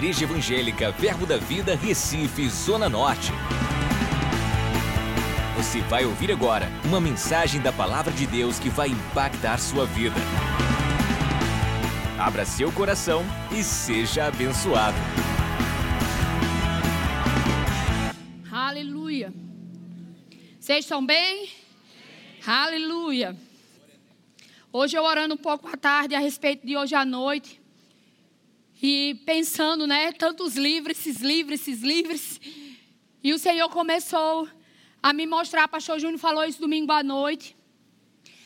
[0.00, 3.32] Igreja Evangélica Verbo da Vida, Recife, Zona Norte.
[5.58, 10.16] Você vai ouvir agora uma mensagem da Palavra de Deus que vai impactar sua vida.
[12.18, 13.22] Abra seu coração
[13.52, 14.96] e seja abençoado.
[18.50, 19.34] Aleluia.
[20.58, 21.50] Vocês estão bem?
[22.46, 23.36] Aleluia.
[24.72, 27.59] Hoje eu orando um pouco à tarde a respeito de hoje à noite.
[28.82, 32.40] E pensando, né, tantos livros, esses livros, esses livros.
[33.22, 34.48] E o Senhor começou
[35.02, 37.56] a me mostrar, pastor Júnior falou isso domingo à noite.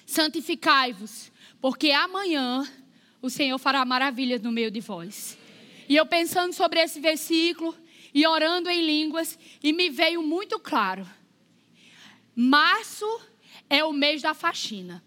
[0.07, 2.69] Santificai-vos, porque amanhã
[3.23, 5.39] o Senhor fará maravilhas no meio de vós.
[5.89, 7.75] E eu pensando sobre esse versículo
[8.13, 11.07] e orando em línguas, e me veio muito claro.
[12.35, 13.07] Março
[13.69, 15.03] é o mês da faxina.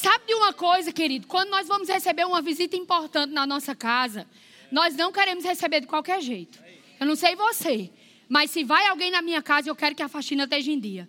[0.00, 1.26] Sabe de uma coisa, querido?
[1.26, 4.26] Quando nós vamos receber uma visita importante na nossa casa,
[4.72, 6.58] nós não queremos receber de qualquer jeito.
[6.98, 7.90] Eu não sei você,
[8.26, 11.06] mas se vai alguém na minha casa, eu quero que a faxina esteja em dia.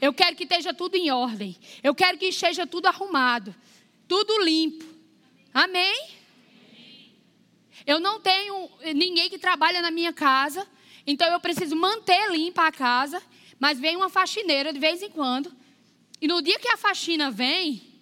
[0.00, 1.56] Eu quero que esteja tudo em ordem.
[1.80, 3.54] Eu quero que esteja tudo arrumado,
[4.08, 4.84] tudo limpo.
[5.52, 6.08] Amém?
[7.86, 10.66] Eu não tenho ninguém que trabalha na minha casa,
[11.06, 13.22] então eu preciso manter limpa a casa,
[13.60, 15.54] mas vem uma faxineira de vez em quando.
[16.20, 17.93] E no dia que a faxina vem,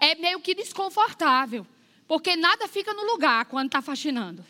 [0.00, 1.66] é meio que desconfortável,
[2.06, 4.44] porque nada fica no lugar quando está faxinando.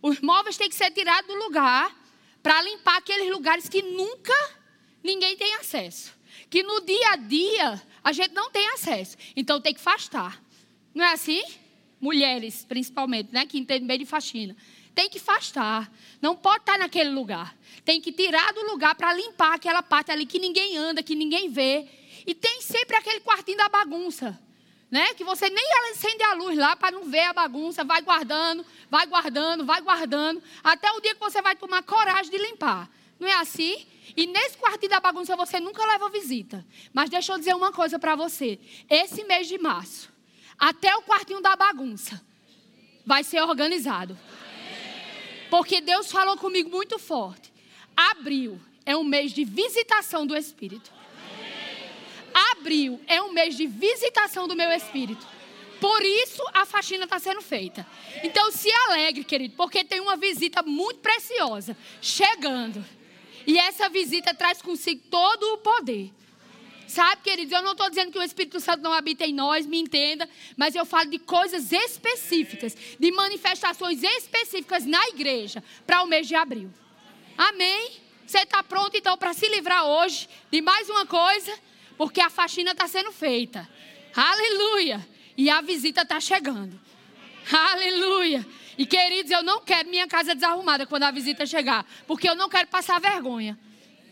[0.00, 1.94] Os móveis têm que ser tirados do lugar
[2.42, 4.34] para limpar aqueles lugares que nunca
[5.02, 6.14] ninguém tem acesso.
[6.48, 9.16] Que no dia a dia a gente não tem acesso.
[9.34, 10.40] Então tem que afastar.
[10.94, 11.42] Não é assim?
[12.00, 13.46] Mulheres, principalmente, né?
[13.46, 14.56] Que entendem bem de faxina.
[14.94, 15.90] Tem que afastar.
[16.22, 17.56] Não pode estar naquele lugar.
[17.84, 21.50] Tem que tirar do lugar para limpar aquela parte ali que ninguém anda, que ninguém
[21.50, 21.88] vê.
[22.26, 24.38] E tem sempre aquele quartinho da bagunça
[24.90, 25.14] né?
[25.14, 29.06] Que você nem acende a luz lá para não ver a bagunça, vai guardando, vai
[29.06, 32.88] guardando, vai guardando, até o dia que você vai tomar coragem de limpar.
[33.18, 33.86] Não é assim?
[34.16, 36.64] E nesse quartinho da bagunça você nunca leva visita.
[36.92, 38.58] Mas deixa eu dizer uma coisa para você.
[38.88, 40.12] Esse mês de março,
[40.58, 42.20] até o quartinho da bagunça
[43.04, 44.16] vai ser organizado.
[45.50, 47.52] Porque Deus falou comigo muito forte.
[47.96, 50.95] Abril é um mês de visitação do Espírito
[52.52, 55.26] abril é um mês de visitação do meu espírito.
[55.80, 57.86] Por isso a faxina está sendo feita.
[58.22, 62.84] Então se alegre, querido, porque tem uma visita muito preciosa chegando.
[63.46, 66.12] E essa visita traz consigo todo o poder.
[66.86, 69.78] Sabe, queridos, eu não estou dizendo que o Espírito Santo não habita em nós, me
[69.80, 76.28] entenda, mas eu falo de coisas específicas, de manifestações específicas na igreja para o mês
[76.28, 76.70] de abril.
[77.36, 77.90] Amém?
[78.24, 81.52] Você está pronto então para se livrar hoje de mais uma coisa?
[81.96, 83.68] Porque a faxina está sendo feita.
[84.14, 85.06] Aleluia!
[85.36, 86.78] E a visita está chegando.
[87.52, 88.46] Aleluia!
[88.78, 92.48] E queridos, eu não quero minha casa desarrumada quando a visita chegar, porque eu não
[92.48, 93.58] quero passar vergonha.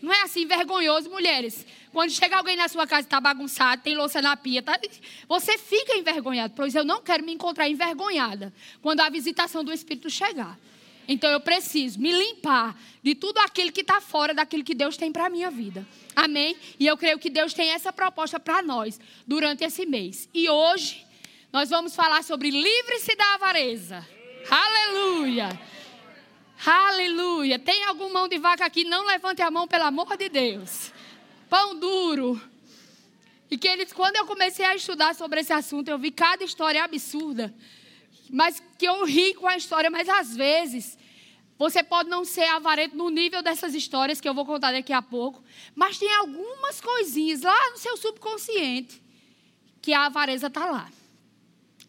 [0.01, 1.65] Não é assim vergonhoso, mulheres.
[1.91, 4.79] Quando chega alguém na sua casa e está bagunçado, tem louça na pia, tá...
[5.27, 6.53] você fica envergonhado.
[6.55, 10.59] Pois eu não quero me encontrar envergonhada quando a visitação do Espírito chegar.
[11.07, 15.11] Então eu preciso me limpar de tudo aquilo que está fora daquilo que Deus tem
[15.11, 15.85] para a minha vida.
[16.15, 16.55] Amém?
[16.79, 20.27] E eu creio que Deus tem essa proposta para nós durante esse mês.
[20.33, 21.05] E hoje
[21.53, 24.05] nós vamos falar sobre livre-se da avareza.
[24.49, 25.59] Aleluia!
[26.65, 27.59] Aleluia!
[27.59, 28.83] Tem algum mão de vaca aqui?
[28.83, 30.91] Não levante a mão, pelo amor de Deus.
[31.49, 32.41] Pão duro.
[33.49, 36.83] E que eles, quando eu comecei a estudar sobre esse assunto, eu vi cada história
[36.83, 37.53] absurda.
[38.29, 40.97] Mas que eu ri com a história, mas às vezes
[41.57, 45.01] você pode não ser avarento no nível dessas histórias que eu vou contar daqui a
[45.01, 45.43] pouco,
[45.73, 49.01] mas tem algumas coisinhas lá no seu subconsciente
[49.81, 50.89] que a avareza está lá.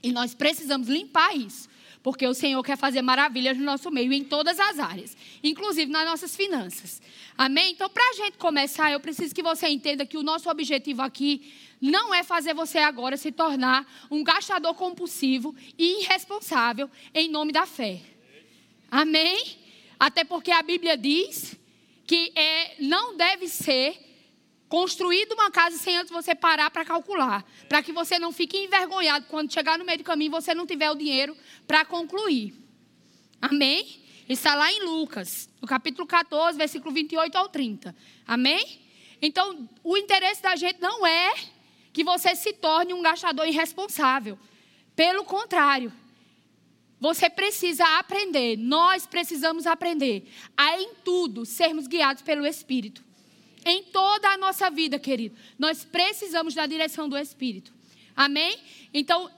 [0.02, 1.68] E nós precisamos limpar isso,
[2.00, 6.06] porque o Senhor quer fazer maravilhas no nosso meio, em todas as áreas, inclusive nas
[6.06, 7.02] nossas finanças.
[7.36, 7.72] Amém?
[7.72, 11.52] Então, para a gente começar, eu preciso que você entenda que o nosso objetivo aqui
[11.80, 17.66] não é fazer você agora se tornar um gastador compulsivo e irresponsável em nome da
[17.66, 18.00] fé.
[18.90, 19.58] Amém?
[19.98, 21.56] Até porque a Bíblia diz
[22.06, 23.98] que é, não deve ser
[24.68, 27.44] construída uma casa sem antes você parar para calcular.
[27.68, 30.66] Para que você não fique envergonhado quando chegar no meio do caminho e você não
[30.66, 31.36] tiver o dinheiro
[31.66, 32.54] para concluir.
[33.40, 34.02] Amém?
[34.28, 37.94] Está lá em Lucas, no capítulo 14, versículo 28 ao 30.
[38.26, 38.80] Amém?
[39.22, 41.32] Então, o interesse da gente não é
[41.96, 44.38] que você se torne um gastador irresponsável.
[44.94, 45.90] Pelo contrário,
[47.00, 53.02] você precisa aprender, nós precisamos aprender a em tudo sermos guiados pelo Espírito.
[53.64, 57.72] Em toda a nossa vida, querido, nós precisamos da direção do Espírito.
[58.14, 58.58] Amém?
[58.92, 59.30] Então,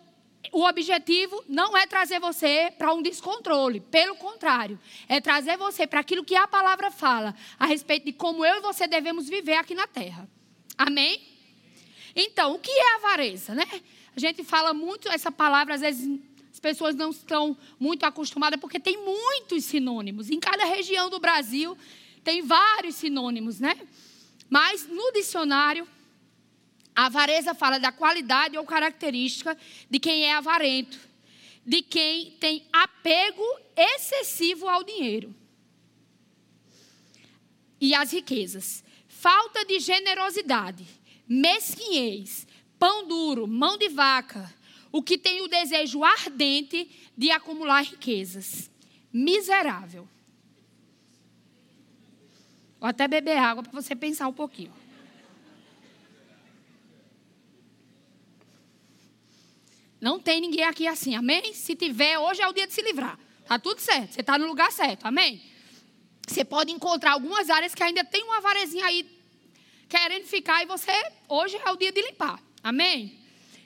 [0.50, 6.00] o objetivo não é trazer você para um descontrole, pelo contrário, é trazer você para
[6.00, 9.76] aquilo que a palavra fala a respeito de como eu e você devemos viver aqui
[9.76, 10.28] na terra.
[10.76, 11.37] Amém?
[12.20, 13.64] Então, o que é avareza, né?
[14.16, 16.20] A gente fala muito essa palavra, às vezes
[16.52, 20.28] as pessoas não estão muito acostumadas, porque tem muitos sinônimos.
[20.28, 21.78] Em cada região do Brasil
[22.24, 23.78] tem vários sinônimos, né?
[24.50, 25.86] Mas no dicionário,
[26.96, 29.56] a avareza fala da qualidade ou característica
[29.88, 30.98] de quem é avarento,
[31.64, 33.44] de quem tem apego
[33.76, 35.32] excessivo ao dinheiro
[37.80, 38.82] e às riquezas.
[39.06, 40.84] Falta de generosidade,
[41.28, 42.46] mesquinhez,
[42.78, 44.52] pão duro, mão de vaca,
[44.90, 48.70] o que tem o desejo ardente de acumular riquezas.
[49.12, 50.08] Miserável.
[52.80, 54.72] Vou até beber água para você pensar um pouquinho.
[60.00, 61.52] Não tem ninguém aqui assim, amém?
[61.52, 63.18] Se tiver, hoje é o dia de se livrar.
[63.46, 65.42] Tá tudo certo, você está no lugar certo, amém?
[66.26, 69.17] Você pode encontrar algumas áreas que ainda tem uma varezinha aí
[69.88, 70.92] querendo ficar e você,
[71.28, 73.18] hoje é o dia de limpar, amém?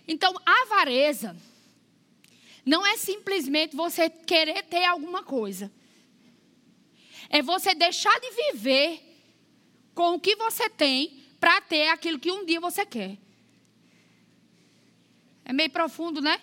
[0.07, 1.37] Então, avareza
[2.65, 5.71] não é simplesmente você querer ter alguma coisa.
[7.29, 9.01] É você deixar de viver
[9.95, 13.19] com o que você tem para ter aquilo que um dia você quer.
[15.45, 16.41] É meio profundo, né?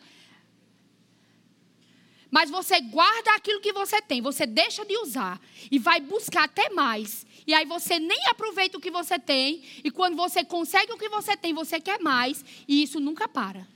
[2.29, 5.41] Mas você guarda aquilo que você tem, você deixa de usar
[5.71, 7.25] e vai buscar até mais.
[7.49, 11.09] E aí você nem aproveita o que você tem, e quando você consegue o que
[11.09, 13.67] você tem, você quer mais, e isso nunca para.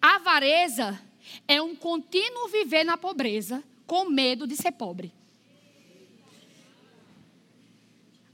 [0.00, 0.98] A avareza
[1.46, 5.12] é um contínuo viver na pobreza, com medo de ser pobre.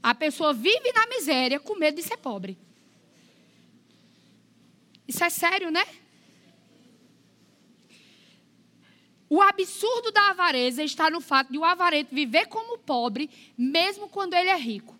[0.01, 2.57] A pessoa vive na miséria com medo de ser pobre.
[5.05, 5.85] Isso é sério, né?
[9.31, 14.33] O absurdo da avareza está no fato de o avarento viver como pobre, mesmo quando
[14.33, 14.99] ele é rico.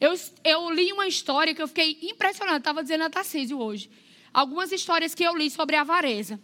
[0.00, 3.90] Eu, eu li uma história que eu fiquei impressionada, estava dizendo a Tarcísio hoje.
[4.32, 6.40] Algumas histórias que eu li sobre avareza.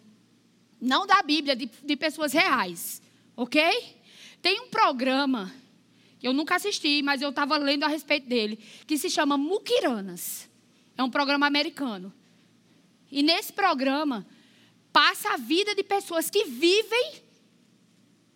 [0.78, 3.00] Não da Bíblia, de, de pessoas reais.
[3.34, 3.62] Ok?
[4.42, 5.50] Tem um programa
[6.26, 10.50] eu nunca assisti, mas eu estava lendo a respeito dele, que se chama Mukiranas.
[10.96, 12.12] É um programa americano.
[13.12, 14.26] E nesse programa
[14.96, 17.22] passa a vida de pessoas que vivem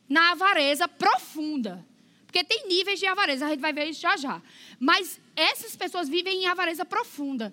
[0.06, 1.82] na avareza profunda.
[2.26, 4.42] Porque tem níveis de avareza, a gente vai ver isso já já.
[4.78, 7.50] Mas essas pessoas vivem em avareza profunda.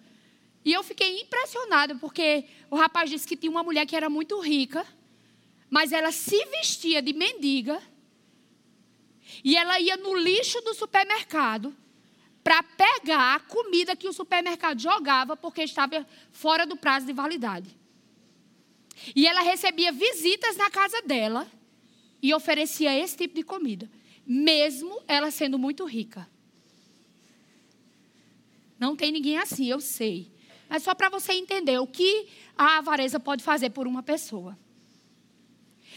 [0.66, 4.38] E eu fiquei impressionada, porque o rapaz disse que tinha uma mulher que era muito
[4.42, 4.86] rica,
[5.70, 7.82] mas ela se vestia de mendiga
[9.42, 11.74] e ela ia no lixo do supermercado
[12.44, 17.87] para pegar a comida que o supermercado jogava porque estava fora do prazo de validade.
[19.16, 21.50] E ela recebia visitas na casa dela
[22.22, 23.90] e oferecia esse tipo de comida,
[24.26, 26.28] mesmo ela sendo muito rica.
[28.80, 30.32] Não tem ninguém assim, eu sei.
[30.70, 32.28] Mas só para você entender o que
[32.58, 34.58] a avareza pode fazer por uma pessoa.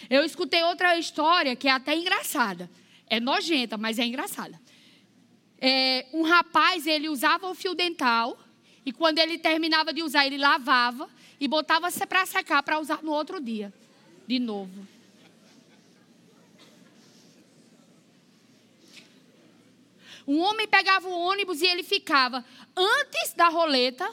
[0.09, 2.71] Eu escutei outra história que é até engraçada.
[3.07, 4.59] É nojenta, mas é engraçada.
[5.59, 8.39] É, um rapaz, ele usava o fio dental
[8.85, 11.09] e quando ele terminava de usar, ele lavava
[11.39, 13.73] e botava para secar para usar no outro dia,
[14.27, 14.87] de novo.
[20.27, 22.45] Um homem pegava o ônibus e ele ficava
[22.77, 24.09] antes da roleta,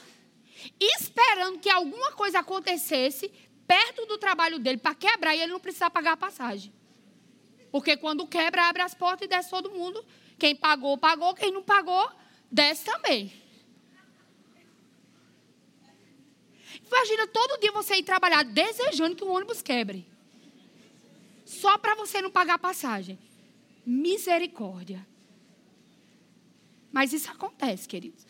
[0.80, 3.30] esperando que alguma coisa acontecesse
[3.66, 6.72] perto do trabalho dele para quebrar e ele não precisar pagar a passagem.
[7.70, 10.04] Porque quando quebra, abre as portas e desce todo mundo.
[10.38, 11.34] Quem pagou, pagou.
[11.34, 12.10] Quem não pagou,
[12.50, 13.30] desce também.
[16.88, 20.06] Imagina todo dia você ir trabalhar desejando que o ônibus quebre.
[21.44, 23.18] Só para você não pagar a passagem.
[23.84, 25.06] Misericórdia.
[26.90, 28.26] Mas isso acontece, queridos.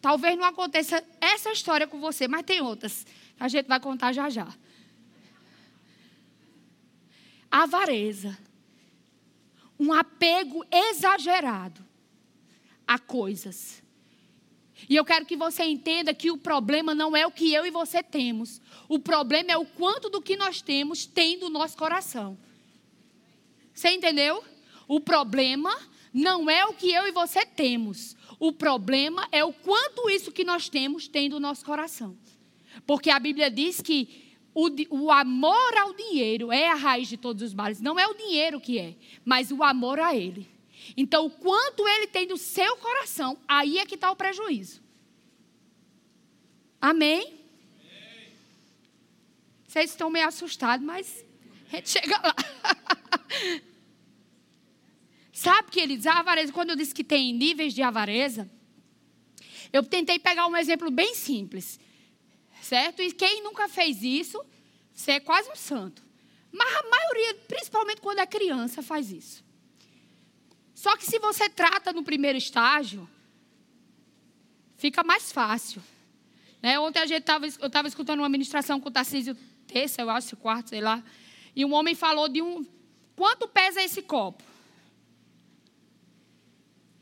[0.00, 3.06] Talvez não aconteça essa história com você, mas tem outras.
[3.40, 4.48] A gente vai contar já já.
[7.50, 8.38] Avareza
[9.78, 11.84] um apego exagerado
[12.86, 13.81] a coisas.
[14.88, 17.70] E eu quero que você entenda que o problema não é o que eu e
[17.70, 18.60] você temos.
[18.88, 22.36] O problema é o quanto do que nós temos tem do nosso coração.
[23.72, 24.42] Você entendeu?
[24.86, 25.74] O problema
[26.12, 28.16] não é o que eu e você temos.
[28.38, 32.16] O problema é o quanto isso que nós temos tem do nosso coração.
[32.86, 34.22] Porque a Bíblia diz que
[34.54, 37.80] o, o, amor ao dinheiro é a raiz de todos os males.
[37.80, 40.51] Não é o dinheiro que é, mas o amor a ele.
[40.96, 44.82] Então, o quanto ele tem do seu coração, aí é que está o prejuízo.
[46.80, 47.40] Amém?
[49.66, 51.24] Vocês estão meio assustados, mas
[51.72, 52.34] a gente chega lá.
[55.32, 58.50] Sabe, queridos, a avareza, quando eu disse que tem níveis de avareza,
[59.72, 61.80] eu tentei pegar um exemplo bem simples,
[62.60, 63.00] certo?
[63.00, 64.44] E quem nunca fez isso,
[64.92, 66.02] você é quase um santo.
[66.52, 69.41] Mas a maioria, principalmente quando é criança, faz isso.
[70.82, 73.08] Só que se você trata no primeiro estágio,
[74.76, 75.80] fica mais fácil.
[76.60, 76.76] Né?
[76.76, 79.36] Ontem a gente tava, eu estava escutando uma ministração com o Tarcísio
[79.68, 81.00] terça, eu acho, quarto, sei lá.
[81.54, 82.66] E um homem falou de um.
[83.14, 84.42] Quanto pesa esse copo?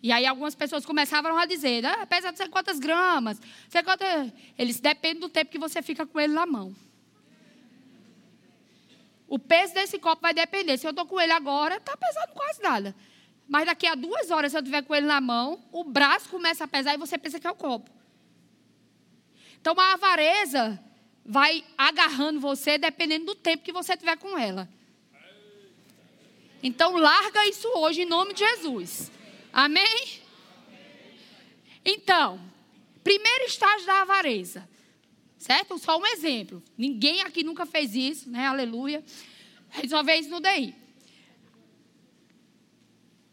[0.03, 4.31] E aí algumas pessoas começavam a dizer, ah, pesa não sei quantas gramas, sei quantas...
[4.59, 6.77] Eles depende do tempo que você fica com ele na mão.
[9.27, 10.77] O peso desse copo vai depender.
[10.77, 12.95] Se eu estou com ele agora, está pesando quase nada.
[13.51, 16.63] Mas daqui a duas horas, se eu tiver com ele na mão, o braço começa
[16.63, 17.91] a pesar e você pensa que é o copo.
[19.61, 20.81] Então a avareza
[21.27, 24.69] vai agarrando você dependendo do tempo que você tiver com ela.
[26.63, 29.11] Então larga isso hoje em nome de Jesus.
[29.53, 30.23] Amém?
[31.85, 32.41] Então,
[33.03, 34.69] primeiro estágio da avareza.
[35.39, 35.77] Certo?
[35.77, 36.63] Só um exemplo.
[36.79, 38.47] Ninguém aqui nunca fez isso, né?
[38.47, 39.03] Aleluia.
[39.71, 40.80] Resolver isso no DI.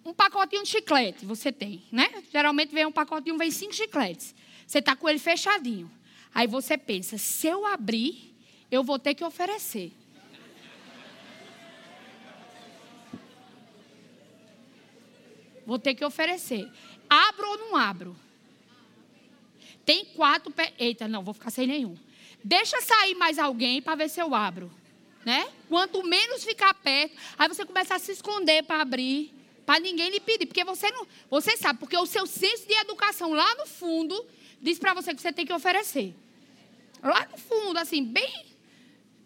[0.08, 2.24] Um pacotinho de chiclete você tem, né?
[2.32, 4.34] Geralmente vem um pacotinho, vem cinco chicletes.
[4.66, 5.92] Você está com ele fechadinho.
[6.34, 8.34] Aí você pensa, se eu abrir,
[8.72, 9.92] eu vou ter que oferecer.
[15.66, 16.72] Vou ter que oferecer.
[17.10, 18.16] Abro ou não abro?
[19.84, 20.54] Tem quatro.
[20.54, 20.74] Pe...
[20.80, 21.98] Eita, não, vou ficar sem nenhum.
[22.42, 24.72] Deixa sair mais alguém para ver se eu abro.
[25.26, 25.50] Né?
[25.68, 29.37] Quanto menos ficar perto, aí você começa a se esconder para abrir,
[29.68, 33.34] para ninguém lhe pedir, porque você não, você sabe, porque o seu senso de educação
[33.34, 34.26] lá no fundo
[34.62, 36.16] diz para você que você tem que oferecer.
[37.04, 38.46] Lá no fundo, assim, bem,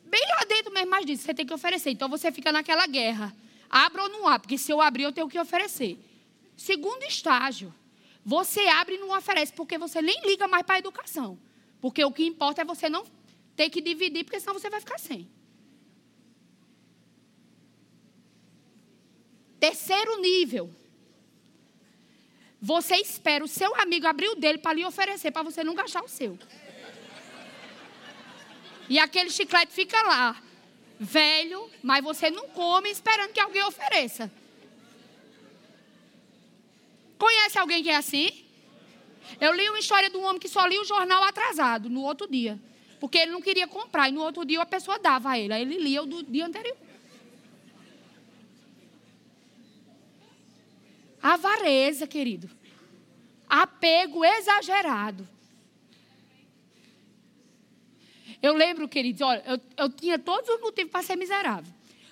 [0.04, 1.92] bem lá dentro mesmo, mas diz, você tem que oferecer.
[1.92, 3.32] Então você fica naquela guerra.
[3.70, 6.00] Abra ou não abra, porque se eu abrir, eu tenho que oferecer.
[6.58, 7.72] Segundo estágio,
[8.26, 11.38] você abre e não oferece, porque você nem liga mais para a educação.
[11.80, 13.06] Porque o que importa é você não
[13.56, 15.30] ter que dividir, porque senão você vai ficar sem.
[19.62, 20.74] Terceiro nível.
[22.60, 26.04] Você espera o seu amigo abrir o dele para lhe oferecer, para você não gastar
[26.04, 26.38] o seu.
[28.90, 30.42] E aquele chiclete fica lá,
[31.00, 34.32] velho, mas você não come esperando que alguém ofereça.
[37.20, 38.44] Conhece alguém que é assim?
[39.40, 42.28] Eu li uma história de um homem que só lia o jornal atrasado no outro
[42.28, 42.60] dia.
[43.00, 44.10] Porque ele não queria comprar.
[44.10, 45.54] E no outro dia a pessoa dava a ele.
[45.54, 46.76] Aí ele lia o do dia anterior.
[51.22, 52.50] Avareza, querido.
[53.48, 55.28] Apego exagerado.
[58.42, 61.72] Eu lembro, queridos, olha, eu, eu tinha todos os motivos para ser miserável.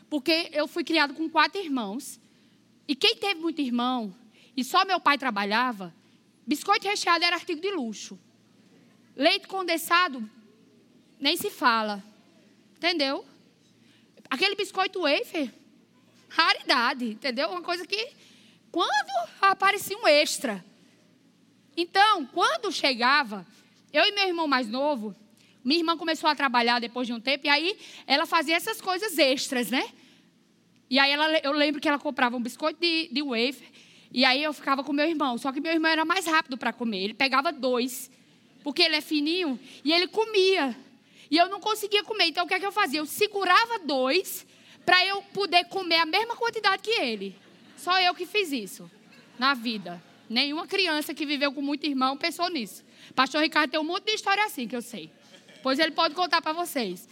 [0.09, 2.19] Porque eu fui criado com quatro irmãos.
[2.87, 4.13] E quem teve muito irmão,
[4.57, 5.93] e só meu pai trabalhava,
[6.45, 8.19] biscoito recheado era artigo de luxo.
[9.15, 10.27] Leite condensado,
[11.19, 12.03] nem se fala.
[12.77, 13.25] Entendeu?
[14.29, 15.53] Aquele biscoito wafer,
[16.29, 17.49] raridade, entendeu?
[17.49, 18.11] Uma coisa que,
[18.71, 20.63] quando aparecia um extra.
[21.75, 23.45] Então, quando chegava,
[23.91, 25.15] eu e meu irmão mais novo,
[25.63, 29.17] minha irmã começou a trabalhar depois de um tempo, e aí ela fazia essas coisas
[29.17, 29.89] extras, né?
[30.89, 33.67] E aí ela, eu lembro que ela comprava um biscoito de, de wafer,
[34.11, 35.37] e aí eu ficava com meu irmão.
[35.37, 37.03] Só que meu irmão era mais rápido para comer.
[37.03, 38.09] Ele pegava dois,
[38.63, 40.75] porque ele é fininho, e ele comia.
[41.29, 42.25] E eu não conseguia comer.
[42.25, 42.99] Então o que é que eu fazia?
[42.99, 44.45] Eu segurava dois
[44.85, 47.35] para eu poder comer a mesma quantidade que ele.
[47.79, 48.91] Só eu que fiz isso
[49.37, 50.01] na vida.
[50.29, 52.83] Nenhuma criança que viveu com muito irmão pensou nisso.
[53.15, 55.09] Pastor Ricardo tem um monte de história assim que eu sei.
[55.63, 57.07] Pois ele pode contar para vocês.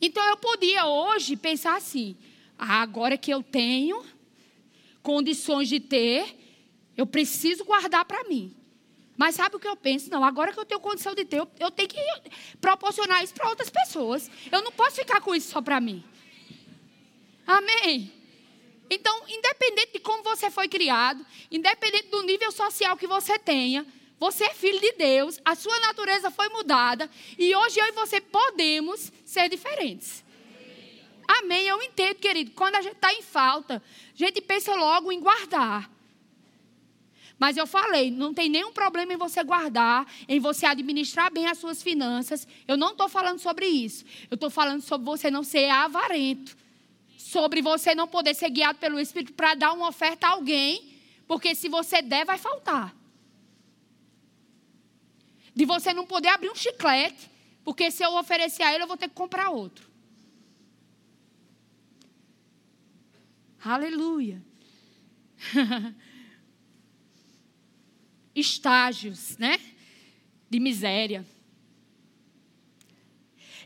[0.00, 2.14] Então eu podia hoje pensar assim:
[2.58, 4.04] ah, agora que eu tenho
[5.02, 6.36] condições de ter,
[6.94, 8.54] eu preciso guardar para mim.
[9.16, 10.10] Mas sabe o que eu penso?
[10.10, 11.98] Não, agora que eu tenho condição de ter, eu, eu tenho que
[12.60, 14.30] proporcionar isso para outras pessoas.
[14.52, 16.04] Eu não posso ficar com isso só para mim.
[17.46, 18.19] Amém?
[18.90, 23.86] Então, independente de como você foi criado, independente do nível social que você tenha,
[24.18, 28.20] você é filho de Deus, a sua natureza foi mudada e hoje eu e você
[28.20, 30.24] podemos ser diferentes.
[31.26, 31.68] Amém.
[31.68, 32.50] Eu entendo, querido.
[32.50, 33.80] Quando a gente está em falta,
[34.12, 35.88] a gente pensa logo em guardar.
[37.38, 41.56] Mas eu falei, não tem nenhum problema em você guardar, em você administrar bem as
[41.56, 42.46] suas finanças.
[42.68, 44.04] Eu não estou falando sobre isso.
[44.30, 46.54] Eu estou falando sobre você não ser avarento.
[47.20, 50.98] Sobre você não poder ser guiado pelo Espírito para dar uma oferta a alguém.
[51.26, 52.96] Porque se você der, vai faltar.
[55.54, 57.30] De você não poder abrir um chiclete,
[57.62, 59.86] porque se eu oferecer a ele, eu vou ter que comprar outro.
[63.62, 64.42] Aleluia.
[68.34, 69.60] Estágios, né?
[70.48, 71.26] De miséria.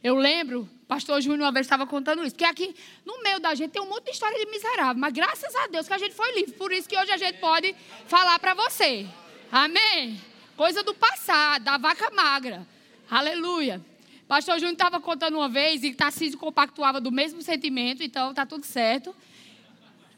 [0.04, 3.70] Eu lembro, pastor Júnior uma vez estava contando isso, que aqui no meio da gente
[3.70, 6.30] tem um monte de história de miserável, mas graças a Deus que a gente foi
[6.34, 6.52] livre.
[6.52, 7.74] Por isso que hoje a gente pode
[8.06, 9.06] falar para você.
[9.50, 10.20] Amém?
[10.58, 12.66] Coisa do passado, da vaca magra.
[13.10, 13.80] Aleluia.
[14.28, 18.66] Pastor Júnior estava contando uma vez e Tarcísio compactuava do mesmo sentimento, então está tudo
[18.66, 19.16] certo.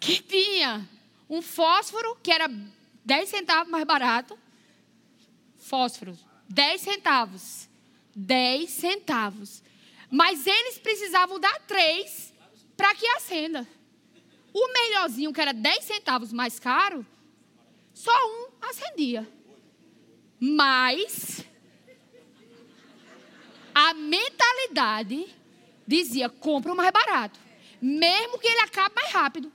[0.00, 0.84] Que tinha
[1.30, 2.50] um fósforo que era
[3.04, 4.36] 10 centavos mais barato.
[5.60, 7.68] Fósforo, 10 centavos.
[8.16, 9.62] 10 centavos.
[10.10, 12.32] Mas eles precisavam dar três
[12.76, 13.66] para que acenda.
[14.52, 17.04] O melhorzinho, que era 10 centavos mais caro,
[17.92, 19.28] só um acendia.
[20.38, 21.44] Mas
[23.74, 25.26] a mentalidade
[25.86, 27.38] dizia: compra o mais barato,
[27.80, 29.52] mesmo que ele acabe mais rápido.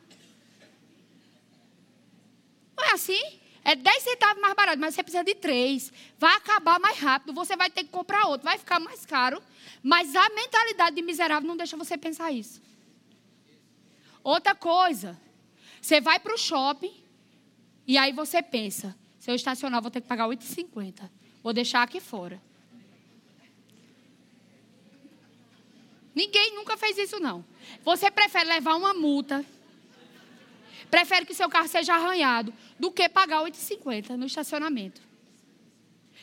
[2.78, 3.40] Não é assim?
[3.64, 5.94] É 10 centavos mais barato, mas você precisa de três.
[6.18, 9.42] Vai acabar mais rápido, você vai ter que comprar outro, vai ficar mais caro.
[9.84, 12.62] Mas a mentalidade de miserável não deixa você pensar isso.
[14.24, 15.20] Outra coisa,
[15.82, 16.94] você vai para o shopping
[17.88, 21.10] e aí você pensa: se eu estacionar, vou ter que pagar 8,50.
[21.42, 22.42] Vou deixar aqui fora.
[26.14, 27.44] Ninguém nunca fez isso, não.
[27.84, 29.46] Você prefere levar uma multa,
[30.90, 35.02] prefere que seu carro seja arranhado, do que pagar 8,50 no estacionamento.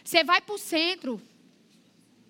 [0.05, 1.21] Você vai para o centro,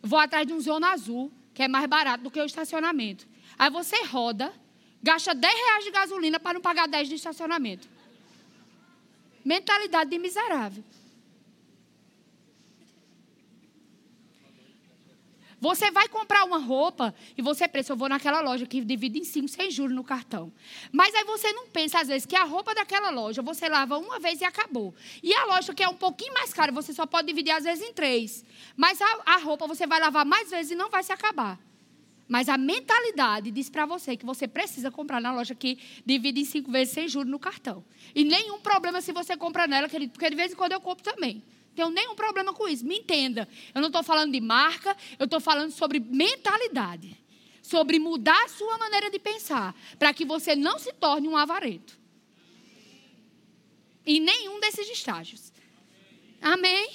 [0.02, 3.26] vou atrás de um zona azul, que é mais barato do que o estacionamento.
[3.59, 4.52] Aí você roda,
[5.02, 7.88] gasta 10 reais de gasolina para não pagar 10 de estacionamento.
[9.45, 10.85] Mentalidade de miserável.
[15.61, 19.25] Você vai comprar uma roupa e você pensa, eu vou naquela loja que divide em
[19.25, 20.53] cinco sem juros no cartão.
[20.92, 24.21] Mas aí você não pensa, às vezes, que a roupa daquela loja você lava uma
[24.21, 24.94] vez e acabou.
[25.23, 27.85] E a loja que é um pouquinho mais cara, você só pode dividir às vezes
[27.85, 28.44] em três.
[28.77, 31.59] Mas a, a roupa você vai lavar mais vezes e não vai se acabar.
[32.29, 36.44] Mas a mentalidade diz para você que você precisa comprar na loja que divide em
[36.44, 37.83] cinco vezes sem juros no cartão.
[38.14, 41.42] E nenhum problema se você compra nela, porque de vez em quando eu compro também
[41.74, 42.85] tenho nenhum problema com isso.
[42.85, 43.48] Me entenda.
[43.74, 47.16] Eu não estou falando de marca, eu estou falando sobre mentalidade.
[47.62, 49.74] Sobre mudar a sua maneira de pensar.
[49.98, 51.96] Para que você não se torne um avarento.
[54.04, 55.52] Em nenhum desses estágios.
[56.40, 56.90] Amém?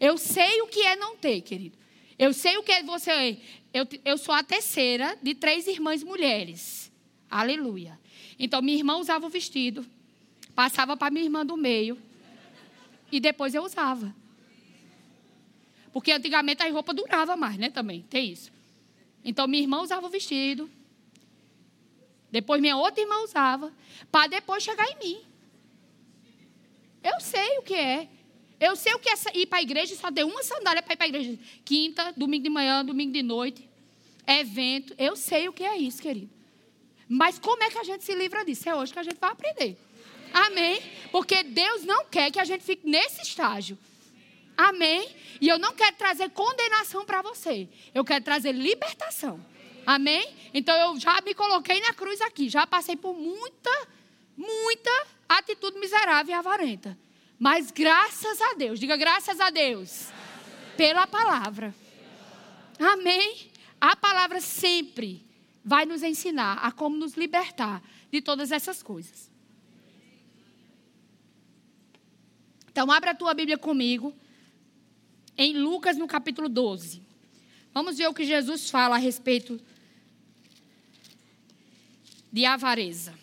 [0.00, 1.78] Eu sei o que é não ter, querido.
[2.18, 3.38] Eu sei o que é você.
[3.72, 6.90] Eu, eu sou a terceira de três irmãs mulheres.
[7.30, 7.96] Aleluia.
[8.38, 9.86] Então, minha irmã usava o vestido.
[10.54, 12.09] Passava para minha irmã do meio
[13.10, 14.14] e depois eu usava.
[15.92, 17.70] Porque antigamente a roupa durava mais, né?
[17.70, 18.52] Também, tem isso.
[19.24, 20.70] Então minha irmã usava o vestido.
[22.30, 23.72] Depois minha outra irmã usava.
[24.10, 25.20] Para depois chegar em mim.
[27.02, 28.08] Eu sei o que é.
[28.60, 30.92] Eu sei o que é ir para a igreja e só ter uma sandália para
[30.92, 31.38] ir para a igreja.
[31.64, 33.68] Quinta, domingo de manhã, domingo de noite.
[34.26, 34.94] Evento.
[34.98, 36.30] Eu sei o que é isso, querido.
[37.08, 38.68] Mas como é que a gente se livra disso?
[38.68, 39.76] É hoje que a gente vai aprender.
[40.32, 40.80] Amém?
[41.10, 43.76] Porque Deus não quer que a gente fique nesse estágio.
[44.56, 45.08] Amém?
[45.40, 47.68] E eu não quero trazer condenação para você.
[47.94, 49.44] Eu quero trazer libertação.
[49.86, 50.34] Amém?
[50.52, 52.48] Então eu já me coloquei na cruz aqui.
[52.48, 53.88] Já passei por muita,
[54.36, 56.96] muita atitude miserável e avarenta.
[57.38, 60.08] Mas graças a Deus, diga graças a Deus,
[60.76, 61.74] pela palavra.
[62.78, 63.50] Amém?
[63.80, 65.24] A palavra sempre
[65.64, 69.30] vai nos ensinar a como nos libertar de todas essas coisas.
[72.70, 74.14] Então, abra a tua Bíblia comigo,
[75.36, 77.02] em Lucas, no capítulo 12.
[77.74, 79.60] Vamos ver o que Jesus fala a respeito
[82.32, 83.18] de avareza.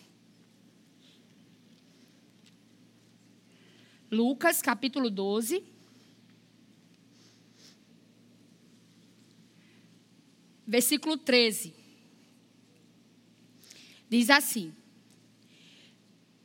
[4.10, 5.64] Lucas, capítulo 12.
[10.66, 11.74] Versículo 13.
[14.10, 14.74] Diz assim: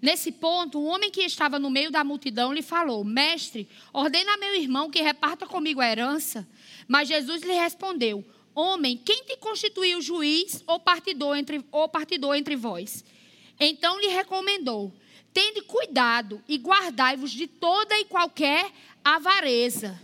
[0.03, 4.37] Nesse ponto, um homem que estava no meio da multidão lhe falou: Mestre, ordena a
[4.37, 6.45] meu irmão que reparta comigo a herança.
[6.89, 8.21] Mas Jesus lhe respondeu:
[8.53, 13.01] Homem, quem te constituiu juiz ou partidor entre, ou partidor entre vós?
[13.57, 14.93] Então lhe recomendou:
[15.33, 18.69] Tende cuidado e guardai-vos de toda e qualquer
[19.01, 19.97] avareza,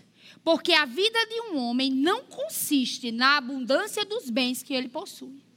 [0.45, 5.48] porque a vida de um homem não consiste na abundância dos bens que ele possui.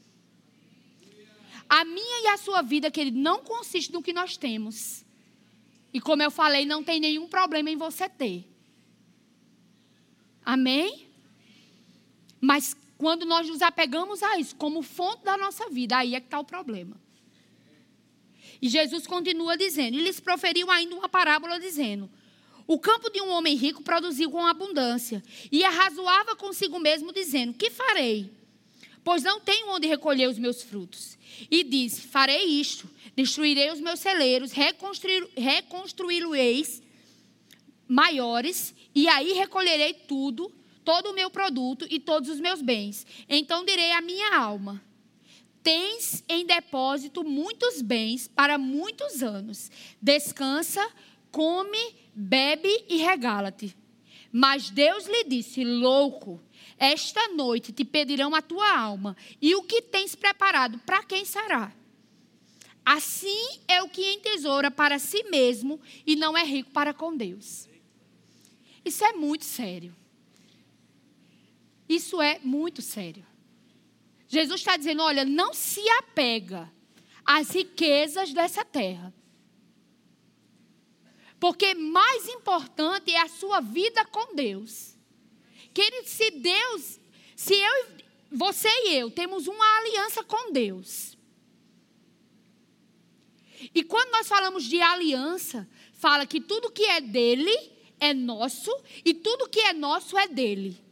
[1.73, 5.07] A minha e a sua vida, querido, não consiste no que nós temos.
[5.91, 8.47] E como eu falei, não tem nenhum problema em você ter.
[10.45, 11.09] Amém?
[12.39, 16.27] Mas quando nós nos apegamos a isso como fonte da nossa vida, aí é que
[16.27, 16.95] está o problema.
[18.61, 22.11] E Jesus continua dizendo, e lhes proferiu ainda uma parábola dizendo:
[22.67, 27.71] O campo de um homem rico produziu com abundância, e arrazoava consigo mesmo, dizendo: Que
[27.71, 28.42] farei?
[29.05, 31.17] Pois não tenho onde recolher os meus frutos.
[31.51, 36.83] E disse: Farei isto: destruirei os meus celeiros, reconstruí-los
[37.89, 40.53] maiores, e aí recolherei tudo,
[40.85, 43.07] todo o meu produto e todos os meus bens.
[43.29, 44.83] Então direi à minha alma:
[45.63, 49.71] Tens em depósito muitos bens para muitos anos.
[50.01, 50.87] Descansa,
[51.31, 53.77] come, bebe e regala-te.
[54.33, 56.41] Mas Deus lhe disse: Louco,
[56.85, 61.73] esta noite te pedirão a tua alma, e o que tens preparado, para quem será?
[62.85, 67.69] Assim é o que entesoura para si mesmo e não é rico para com Deus.
[68.85, 69.95] Isso é muito sério.
[71.89, 73.25] Isso é muito sério.
[74.27, 76.69] Jesus está dizendo: olha, não se apega
[77.25, 79.15] às riquezas dessa terra.
[81.39, 84.92] Porque mais importante é a sua vida com Deus.
[85.73, 87.01] Querido, se Deus,
[87.37, 87.87] se eu,
[88.31, 91.17] você e eu temos uma aliança com Deus.
[93.75, 97.57] E quando nós falamos de aliança, fala que tudo que é dele
[98.01, 98.71] é nosso
[99.05, 100.83] e tudo que é nosso é dele.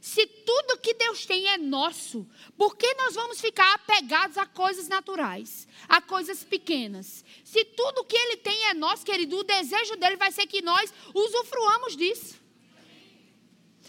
[0.00, 4.86] Se tudo que Deus tem é nosso, por que nós vamos ficar apegados a coisas
[4.86, 7.24] naturais, a coisas pequenas?
[7.42, 10.92] Se tudo que Ele tem é nosso, querido, o desejo dele vai ser que nós
[11.14, 12.43] usufruamos disso.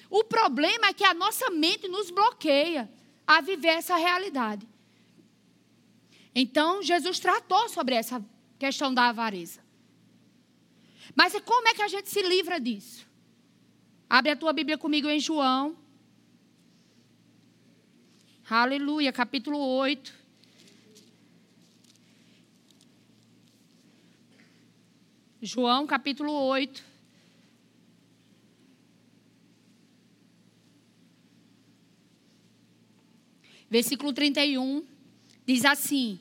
[0.10, 2.90] O problema é que a nossa mente nos bloqueia
[3.26, 4.68] a viver essa realidade.
[6.34, 8.24] Então, Jesus tratou sobre essa
[8.60, 9.64] questão da avareza.
[11.16, 13.08] Mas como é que a gente se livra disso?
[14.10, 15.78] Abre a tua Bíblia comigo em João,
[18.48, 20.14] Aleluia, capítulo 8.
[25.42, 26.84] João, capítulo 8.
[33.70, 34.84] Versículo 31
[35.46, 36.20] diz assim: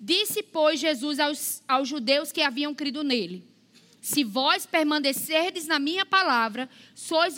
[0.00, 3.44] Disse, pois, Jesus aos, aos judeus que haviam crido nele:
[4.00, 7.36] Se vós permanecerdes na minha palavra, sois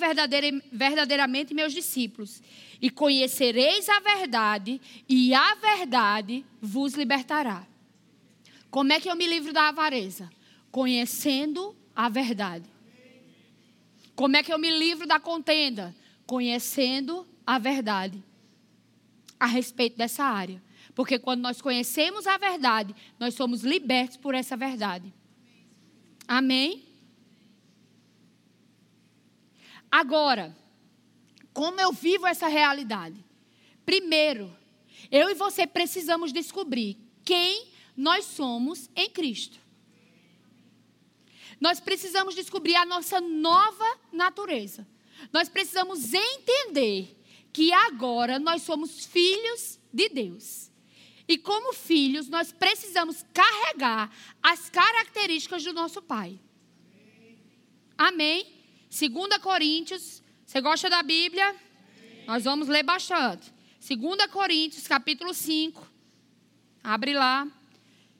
[0.73, 2.42] verdadeiramente meus discípulos
[2.81, 7.66] e conhecereis a verdade, e a verdade vos libertará.
[8.71, 10.31] Como é que eu me livro da avareza?
[10.71, 12.68] Conhecendo a verdade.
[14.14, 15.94] Como é que eu me livro da contenda?
[16.27, 18.23] Conhecendo a verdade
[19.38, 20.62] a respeito dessa área.
[20.94, 25.12] Porque quando nós conhecemos a verdade, nós somos libertos por essa verdade.
[26.27, 26.85] Amém?
[29.90, 30.57] Agora,
[31.53, 33.24] como eu vivo essa realidade?
[33.87, 34.55] Primeiro,
[35.11, 39.59] eu e você precisamos descobrir quem nós somos em Cristo.
[41.61, 44.87] Nós precisamos descobrir a nossa nova natureza.
[45.33, 47.17] Nós precisamos entender
[47.59, 50.71] que agora nós somos filhos de Deus.
[51.27, 56.38] E como filhos, nós precisamos carregar as características do nosso Pai.
[57.99, 58.47] Amém?
[58.88, 61.53] 2 Coríntios você gosta da Bíblia?
[62.29, 63.53] Nós vamos ler bastante.
[63.85, 65.85] 2 Coríntios, capítulo 5.
[66.81, 67.44] Abre lá.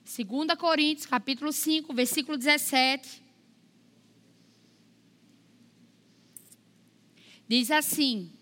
[0.03, 3.23] 2 Coríntios, capítulo 5, versículo 17.
[7.47, 8.37] Diz assim: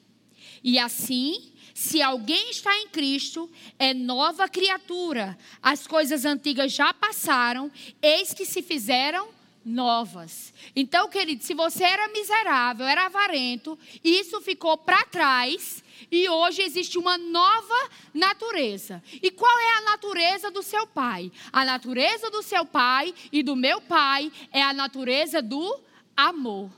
[0.67, 3.49] E assim, se alguém está em Cristo,
[3.79, 5.37] é nova criatura.
[5.63, 9.29] As coisas antigas já passaram, eis que se fizeram
[9.63, 10.53] novas.
[10.75, 16.97] Então, querido, se você era miserável, era avarento, isso ficou para trás e hoje existe
[16.97, 19.01] uma nova natureza.
[19.23, 21.31] E qual é a natureza do seu pai?
[21.49, 25.79] A natureza do seu pai e do meu pai é a natureza do
[26.13, 26.69] amor.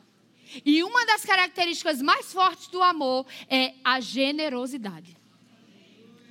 [0.65, 5.17] E uma das características mais fortes do amor é a generosidade.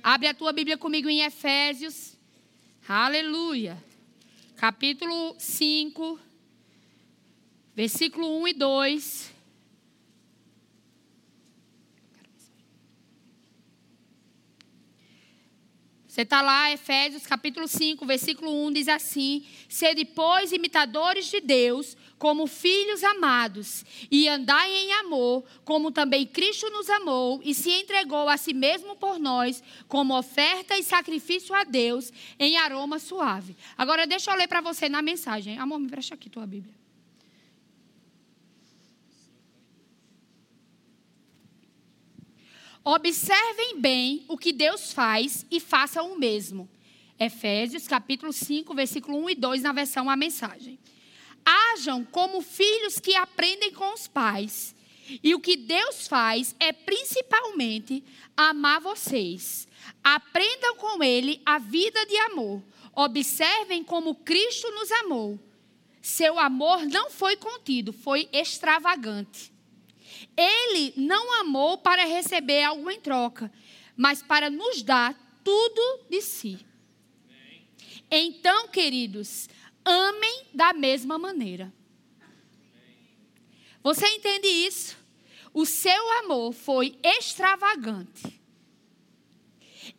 [0.01, 2.17] Abre a tua Bíblia comigo em Efésios.
[2.87, 3.83] Aleluia.
[4.55, 6.19] Capítulo 5
[7.79, 9.33] versículo 1 e 2.
[16.05, 21.95] Você está lá, Efésios capítulo 5, versículo 1 diz assim: Sede, pois, imitadores de Deus,
[22.19, 28.27] como filhos amados, e andai em amor, como também Cristo nos amou e se entregou
[28.27, 33.55] a si mesmo por nós, como oferta e sacrifício a Deus, em aroma suave.
[33.77, 35.57] Agora, deixa eu ler para você na mensagem.
[35.57, 36.77] Amor, me presta aqui tua Bíblia.
[42.83, 46.69] Observem bem o que Deus faz e façam o mesmo.
[47.17, 50.79] Efésios capítulo 5, versículo 1 e 2 na versão a mensagem.
[51.51, 54.75] Hajam como filhos que aprendem com os pais.
[55.23, 58.03] E o que Deus faz é principalmente
[58.37, 59.67] amar vocês.
[60.03, 62.61] Aprendam com ele a vida de amor.
[62.95, 65.39] Observem como Cristo nos amou.
[65.99, 69.51] Seu amor não foi contido, foi extravagante.
[70.37, 73.51] Ele não amou para receber algo em troca,
[73.97, 76.59] mas para nos dar tudo de si.
[78.11, 79.49] Então, queridos,
[79.85, 81.73] amem da mesma maneira.
[83.81, 84.97] Você entende isso?
[85.53, 88.39] O seu amor foi extravagante.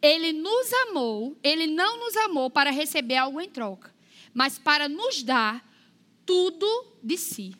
[0.00, 3.94] Ele nos amou, ele não nos amou para receber algo em troca,
[4.32, 5.66] mas para nos dar
[6.24, 7.54] tudo de si.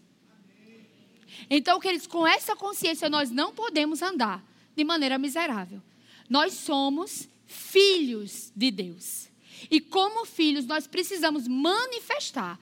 [1.48, 4.44] Então, queridos, com essa consciência nós não podemos andar
[4.76, 5.82] de maneira miserável.
[6.28, 9.29] Nós somos filhos de Deus.
[9.70, 12.58] E como filhos, nós precisamos manifestar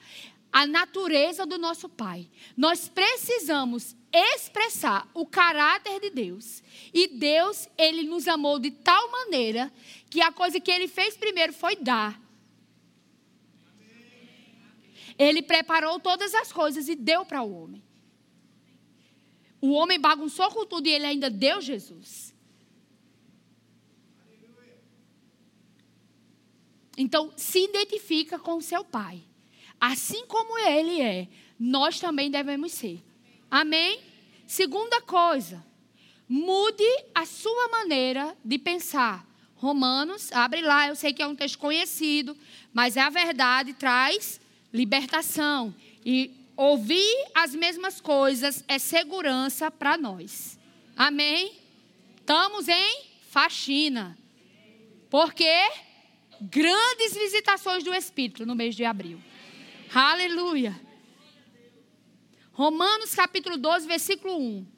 [0.52, 2.28] a natureza do nosso Pai.
[2.56, 6.62] Nós precisamos expressar o caráter de Deus.
[6.92, 9.72] E Deus, ele nos amou de tal maneira
[10.08, 12.20] que a coisa que ele fez primeiro foi dar.
[15.18, 17.82] Ele preparou todas as coisas e deu para o homem.
[19.60, 22.27] O homem bagunçou com tudo e ele ainda deu Jesus.
[26.98, 29.22] Então, se identifica com o seu pai.
[29.80, 33.00] Assim como ele é, nós também devemos ser.
[33.48, 34.00] Amém?
[34.48, 35.64] Segunda coisa,
[36.28, 36.84] mude
[37.14, 39.24] a sua maneira de pensar.
[39.54, 42.36] Romanos, abre lá, eu sei que é um texto conhecido,
[42.72, 44.40] mas é a verdade, traz
[44.72, 45.72] libertação.
[46.04, 50.58] E ouvir as mesmas coisas é segurança para nós.
[50.96, 51.52] Amém?
[52.20, 54.18] Estamos em faxina.
[55.08, 55.48] Porque
[56.40, 59.20] grandes visitações do Espírito no mês de abril.
[59.94, 60.78] Aleluia.
[62.52, 64.77] Romanos capítulo 12, versículo 1.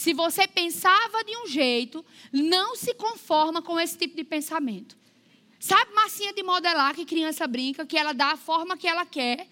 [0.00, 4.96] Se você pensava de um jeito, não se conforma com esse tipo de pensamento.
[5.58, 9.46] Sabe massinha de modelar que criança brinca, que ela dá a forma que ela quer?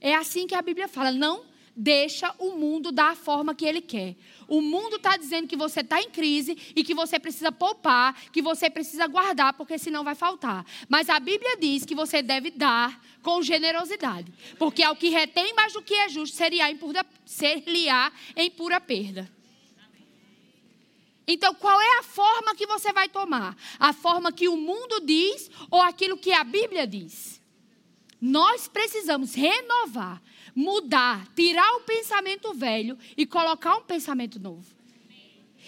[0.00, 1.10] É assim que a Bíblia fala.
[1.10, 1.44] Não
[1.76, 4.16] deixa o mundo dar a forma que ele quer.
[4.48, 8.40] O mundo está dizendo que você está em crise e que você precisa poupar, que
[8.40, 10.64] você precisa guardar, porque senão vai faltar.
[10.88, 14.32] Mas a Bíblia diz que você deve dar com generosidade.
[14.58, 18.80] Porque ao que retém mais do que é justo, seria em pura, ser-lhe-á em pura
[18.80, 19.30] perda.
[21.28, 23.56] Então, qual é a forma que você vai tomar?
[23.80, 27.40] A forma que o mundo diz ou aquilo que a Bíblia diz?
[28.20, 30.22] Nós precisamos renovar,
[30.54, 34.66] mudar, tirar o pensamento velho e colocar um pensamento novo.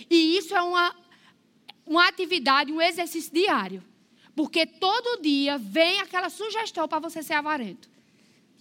[0.08, 0.94] E isso é uma,
[1.86, 3.82] uma atividade, um exercício diário.
[4.34, 7.90] Porque todo dia vem aquela sugestão para você ser avarento.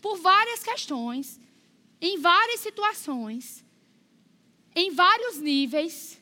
[0.02, 1.40] Por várias questões,
[2.02, 3.64] em várias situações,
[4.76, 6.20] em vários níveis.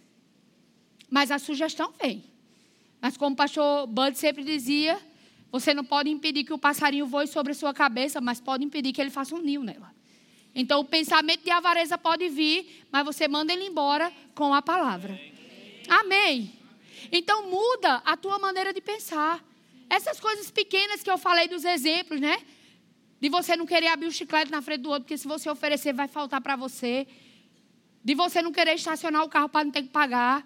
[1.09, 2.23] Mas a sugestão vem.
[2.99, 4.99] Mas como o pastor Bud sempre dizia,
[5.51, 8.91] você não pode impedir que o passarinho voe sobre a sua cabeça, mas pode impedir
[8.91, 9.93] que ele faça um ninho nela.
[10.53, 15.19] Então o pensamento de avareza pode vir, mas você manda ele embora com a palavra.
[15.87, 16.53] Amém.
[17.11, 19.43] Então muda a tua maneira de pensar.
[19.89, 22.41] Essas coisas pequenas que eu falei dos exemplos, né?
[23.19, 25.93] De você não querer abrir o chiclete na frente do outro, porque se você oferecer
[25.93, 27.05] vai faltar para você.
[28.03, 30.45] De você não querer estacionar o carro para não ter que pagar.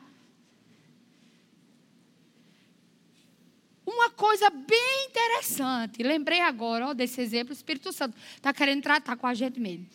[3.92, 9.18] Uma coisa bem interessante, lembrei agora ó, desse exemplo, o Espírito Santo está querendo tratar
[9.18, 9.88] com a gente mesmo.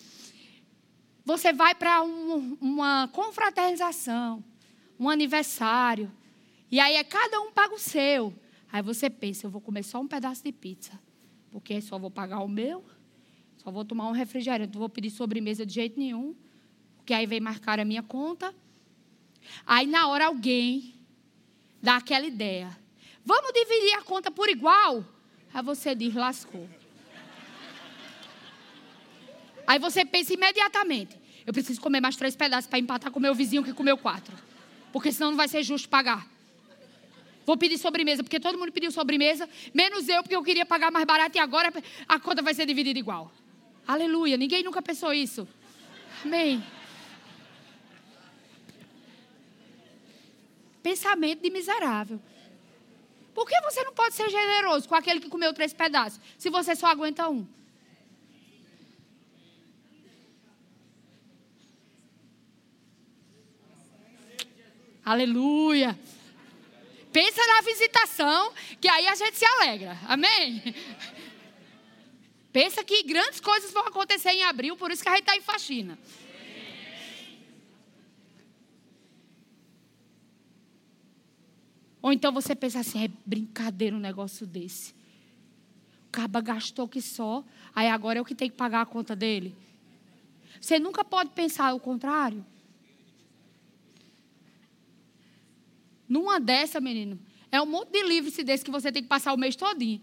[1.25, 4.43] Você vai para um, uma confraternização,
[4.99, 6.11] um aniversário,
[6.73, 8.35] e aí é cada um paga o seu.
[8.73, 10.99] Aí você pensa, eu vou comer só um pedaço de pizza,
[11.53, 12.85] porque só vou pagar o meu,
[13.59, 16.35] só vou tomar um refrigerante, não vou pedir sobremesa de jeito nenhum,
[16.97, 18.53] porque aí vem marcar a minha conta.
[19.65, 20.97] Aí na hora alguém
[21.81, 22.84] dá aquela ideia.
[23.25, 25.05] Vamos dividir a conta por igual?
[25.53, 26.69] Aí você diz, lascou.
[29.67, 33.63] Aí você pensa imediatamente, Eu preciso comer mais três pedaços para empatar com meu vizinho
[33.63, 34.35] que comeu quatro.
[34.93, 36.27] Porque senão não vai ser justo pagar.
[37.45, 41.05] Vou pedir sobremesa, porque todo mundo pediu sobremesa, menos eu, porque eu queria pagar mais
[41.05, 41.71] barato e agora
[42.09, 43.31] a conta vai ser dividida igual.
[43.87, 44.39] Aleluia.
[44.39, 45.47] Ninguém nunca pensou isso.
[46.25, 46.65] Amém.
[50.83, 52.19] Pensamento de miserável.
[53.35, 56.77] Por que você não pode ser generoso com aquele que comeu três pedaços, se você
[56.77, 57.47] só aguenta um?
[65.05, 65.99] Aleluia.
[67.13, 69.99] Pensa na visitação, que aí a gente se alegra.
[70.09, 70.75] Amém?
[72.53, 75.41] Pensa que grandes coisas vão acontecer em abril, por isso que a gente está em
[75.41, 75.99] faxina.
[82.05, 84.93] Ou então você pensa assim, é brincadeira um negócio desse.
[86.07, 87.43] O caba gastou que só,
[87.75, 89.57] aí agora é o que tem que pagar a conta dele.
[90.61, 92.45] Você nunca pode pensar o contrário.
[96.07, 97.19] Numa dessa, menino,
[97.51, 100.03] é um monte de livro desse que você tem que passar o mês todinho.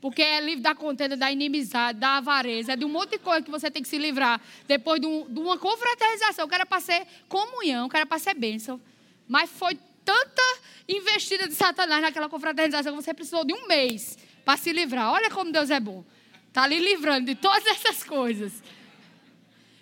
[0.00, 3.42] Porque é livro da contenda, da inimizade, da avareza, é de um monte de coisa
[3.42, 6.80] que você tem que se livrar depois de, um, de uma confraternização, que era para
[6.80, 8.80] ser comunhão, que era para ser bênção.
[9.28, 10.42] Mas foi tanta
[10.88, 15.12] investida de Satanás naquela confraternização que você precisou de um mês para se livrar.
[15.12, 16.04] Olha como Deus é bom.
[16.46, 18.62] Está ali livrando de todas essas coisas.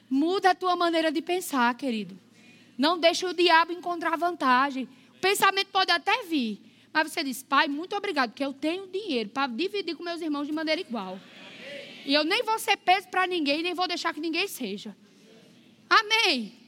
[0.09, 2.19] Muda a tua maneira de pensar, querido.
[2.77, 4.89] Não deixe o diabo encontrar vantagem.
[5.17, 6.61] O pensamento pode até vir.
[6.93, 10.47] Mas você diz, pai, muito obrigado, porque eu tenho dinheiro para dividir com meus irmãos
[10.47, 11.21] de maneira igual.
[12.07, 14.97] E eu nem vou ser peso para ninguém, nem vou deixar que ninguém seja.
[15.89, 16.64] Amém.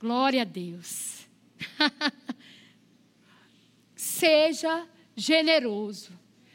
[0.00, 1.28] Glória a Deus.
[3.94, 6.10] Seja generoso.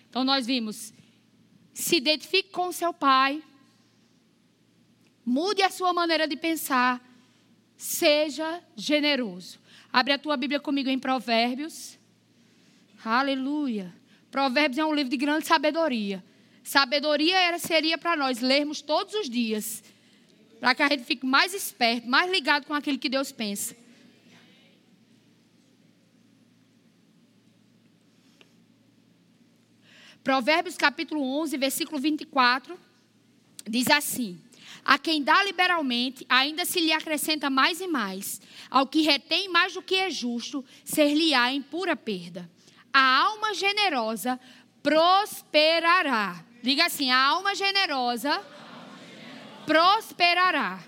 [0.10, 0.92] Então nós vimos,
[1.72, 3.44] se identifique com seu pai.
[5.24, 7.00] Mude a sua maneira de pensar.
[7.78, 9.60] Seja generoso.
[9.94, 12.00] Abre a tua Bíblia comigo em Provérbios.
[13.04, 13.94] Aleluia.
[14.32, 16.24] Provérbios é um livro de grande sabedoria.
[16.64, 19.84] Sabedoria era, seria para nós lermos todos os dias
[20.60, 23.76] para que a gente fique mais esperto, mais ligado com aquilo que Deus pensa.
[30.24, 32.80] Provérbios capítulo 11, versículo 24,
[33.68, 34.42] diz assim:
[34.84, 38.42] A quem dá liberalmente, ainda se lhe acrescenta mais e mais.
[38.68, 42.50] Ao que retém mais do que é justo, ser-lhe-á em pura perda.
[42.92, 44.40] A alma generosa
[44.82, 46.44] prosperará.
[46.64, 48.44] Diga assim: a alma generosa
[49.66, 50.84] prosperará.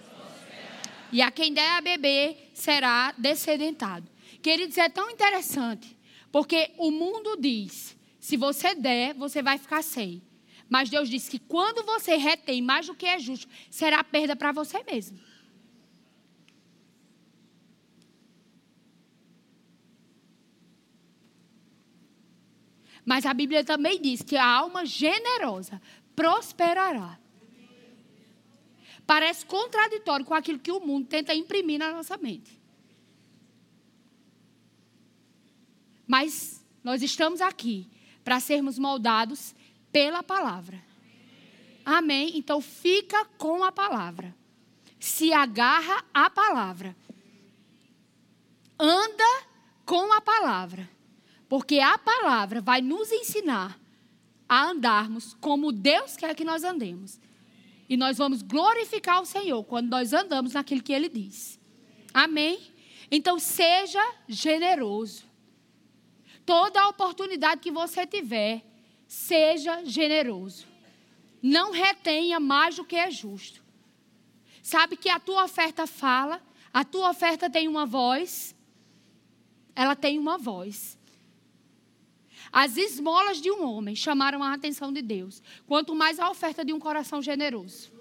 [1.12, 4.10] E a quem der a beber será descedentado.
[4.42, 5.98] Queridos, é tão interessante,
[6.32, 10.22] porque o mundo diz: se você der, você vai ficar sem.
[10.70, 14.52] Mas Deus diz que quando você retém mais do que é justo, será perda para
[14.52, 15.18] você mesmo.
[23.06, 25.82] Mas a Bíblia também diz que a alma generosa
[26.14, 27.18] prosperará.
[29.08, 32.60] Parece contraditório com aquilo que o mundo tenta imprimir na nossa mente.
[36.06, 37.88] Mas nós estamos aqui
[38.22, 39.56] para sermos moldados
[39.94, 40.84] pela palavra.
[41.86, 42.38] Amém?
[42.38, 44.36] Então fica com a palavra.
[45.00, 46.94] Se agarra à palavra.
[48.78, 49.44] Anda
[49.86, 50.90] com a palavra.
[51.48, 53.80] Porque a palavra vai nos ensinar
[54.50, 57.18] a andarmos como Deus quer que nós andemos.
[57.90, 61.60] E nós vamos glorificar o Senhor quando nós andamos naquilo que Ele diz.
[62.14, 62.60] Amém?
[63.10, 65.26] Então seja generoso.
[66.46, 68.64] Toda a oportunidade que você tiver,
[69.08, 70.66] seja generoso.
[71.42, 73.64] Não retenha mais do que é justo.
[74.62, 76.42] Sabe que a tua oferta fala,
[76.74, 78.56] a tua oferta tem uma voz.
[79.76, 80.97] Ela tem uma voz.
[82.52, 86.74] As esmolas de um homem chamaram a atenção de Deus, quanto mais a oferta de
[86.74, 87.92] um coração generoso.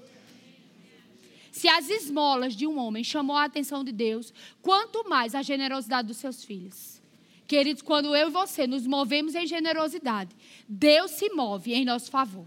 [1.51, 6.09] Se as esmolas de um homem chamou a atenção de Deus, quanto mais a generosidade
[6.09, 7.01] dos seus filhos.
[7.47, 10.37] Queridos, quando eu e você nos movemos em generosidade,
[10.69, 12.47] Deus se move em nosso favor.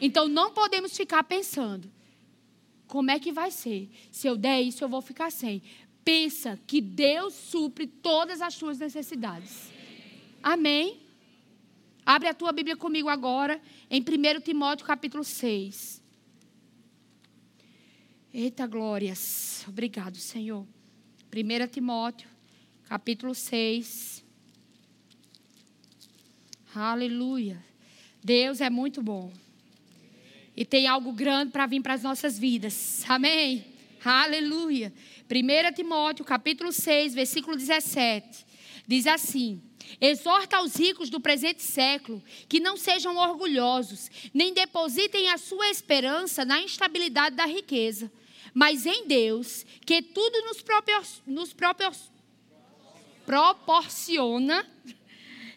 [0.00, 1.88] Então não podemos ficar pensando:
[2.88, 3.88] como é que vai ser?
[4.10, 5.62] Se eu der isso, eu vou ficar sem.
[6.04, 9.70] Pensa que Deus supre todas as suas necessidades.
[10.42, 11.05] Amém?
[12.06, 16.00] Abre a tua Bíblia comigo agora, em 1 Timóteo capítulo 6.
[18.32, 19.64] Eita glórias.
[19.66, 20.64] Obrigado, Senhor.
[21.34, 22.28] 1 Timóteo,
[22.84, 24.24] capítulo 6.
[26.72, 27.60] Aleluia.
[28.22, 29.32] Deus é muito bom.
[30.56, 33.04] E tem algo grande para vir para as nossas vidas.
[33.08, 33.64] Amém?
[34.04, 34.92] Aleluia.
[35.28, 38.46] 1 Timóteo, capítulo 6, versículo 17.
[38.86, 39.60] Diz assim:
[40.00, 46.44] Exorta aos ricos do presente século que não sejam orgulhosos, nem depositem a sua esperança
[46.44, 48.10] na instabilidade da riqueza,
[48.52, 51.94] mas em Deus, que tudo nos, propor nos propor
[53.24, 54.64] proporciona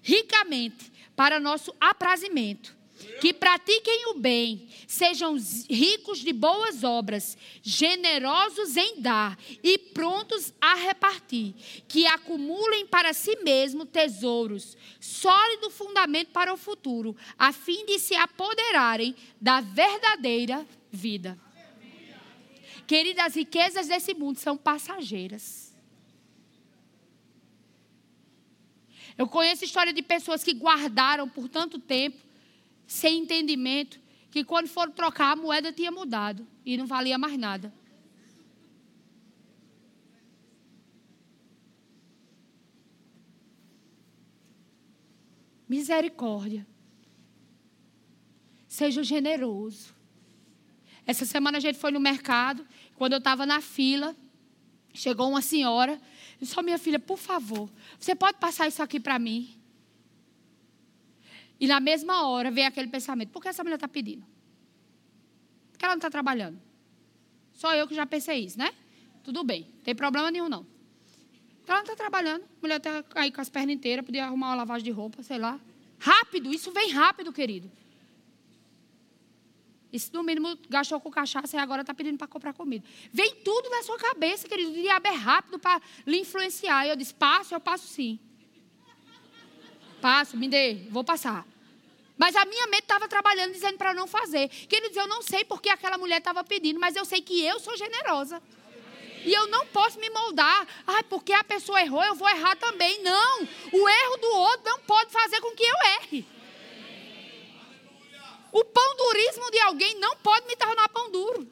[0.01, 2.78] ricamente para nosso aprazimento
[3.19, 5.37] que pratiquem o bem, sejam
[5.69, 11.53] ricos de boas obras, generosos em dar e prontos a repartir,
[11.87, 18.15] que acumulem para si mesmo tesouros, sólido fundamento para o futuro, a fim de se
[18.15, 21.37] apoderarem da verdadeira vida.
[22.87, 25.69] Queridas, as riquezas desse mundo são passageiras.
[29.15, 32.28] Eu conheço história de pessoas que guardaram por tanto tempo
[32.89, 33.99] sem entendimento,
[34.31, 37.71] que quando foram trocar a moeda tinha mudado e não valia mais nada.
[45.67, 46.65] Misericórdia.
[48.67, 49.93] Seja generoso.
[51.05, 54.15] Essa semana a gente foi no mercado, quando eu estava na fila,
[54.95, 56.01] chegou uma senhora,
[56.41, 57.69] disse: minha filha, por favor,
[57.99, 59.58] você pode passar isso aqui para mim?
[61.59, 64.25] E na mesma hora vem aquele pensamento: por que essa mulher está pedindo?
[65.71, 66.59] Por que ela não está trabalhando?
[67.53, 68.73] Só eu que já pensei isso, né?
[69.23, 70.65] Tudo bem, não tem problema nenhum, não.
[71.67, 74.55] Ela não está trabalhando, a mulher está aí com as pernas inteiras, podia arrumar uma
[74.55, 75.59] lavagem de roupa, sei lá.
[75.99, 77.69] Rápido, isso vem rápido, querido.
[79.91, 82.85] Isso, no mínimo, gastou com cachaça e agora está pedindo para comprar comida.
[83.11, 84.71] Vem tudo na sua cabeça, querido.
[84.71, 86.85] O diabo é rápido para lhe influenciar.
[86.85, 88.19] E eu disse: passo, eu passo sim.
[90.01, 91.45] Passo, me dê, vou passar.
[92.17, 94.49] Mas a minha mente estava trabalhando dizendo para não fazer.
[94.49, 97.77] Queridos, eu não sei porque aquela mulher estava pedindo, mas eu sei que eu sou
[97.77, 98.41] generosa.
[99.23, 100.67] E eu não posso me moldar.
[100.85, 103.01] Ai, porque a pessoa errou, eu vou errar também.
[103.03, 103.47] Não.
[103.71, 106.25] O erro do outro não pode fazer com que eu erre.
[108.51, 111.47] O pão durismo de alguém não pode me tornar pão duro.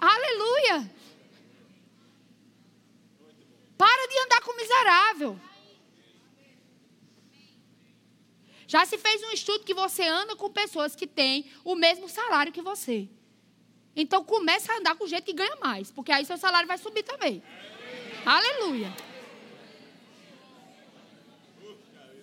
[0.00, 0.90] Aleluia.
[3.76, 5.40] Para de andar com miserável.
[8.70, 12.52] Já se fez um estudo que você anda com pessoas que têm o mesmo salário
[12.52, 13.08] que você.
[13.96, 17.02] Então começa a andar com gente que ganha mais, porque aí seu salário vai subir
[17.02, 17.42] também.
[18.24, 18.94] Aleluia.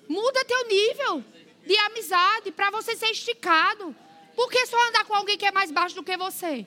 [0.07, 1.21] Muda teu nível
[1.65, 3.93] de amizade para você ser esticado.
[4.33, 6.65] Por que só andar com alguém que é mais baixo do que você?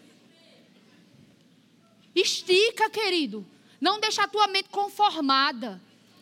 [2.14, 3.46] Estica, querido.
[3.80, 5.80] Não deixa a tua mente conformada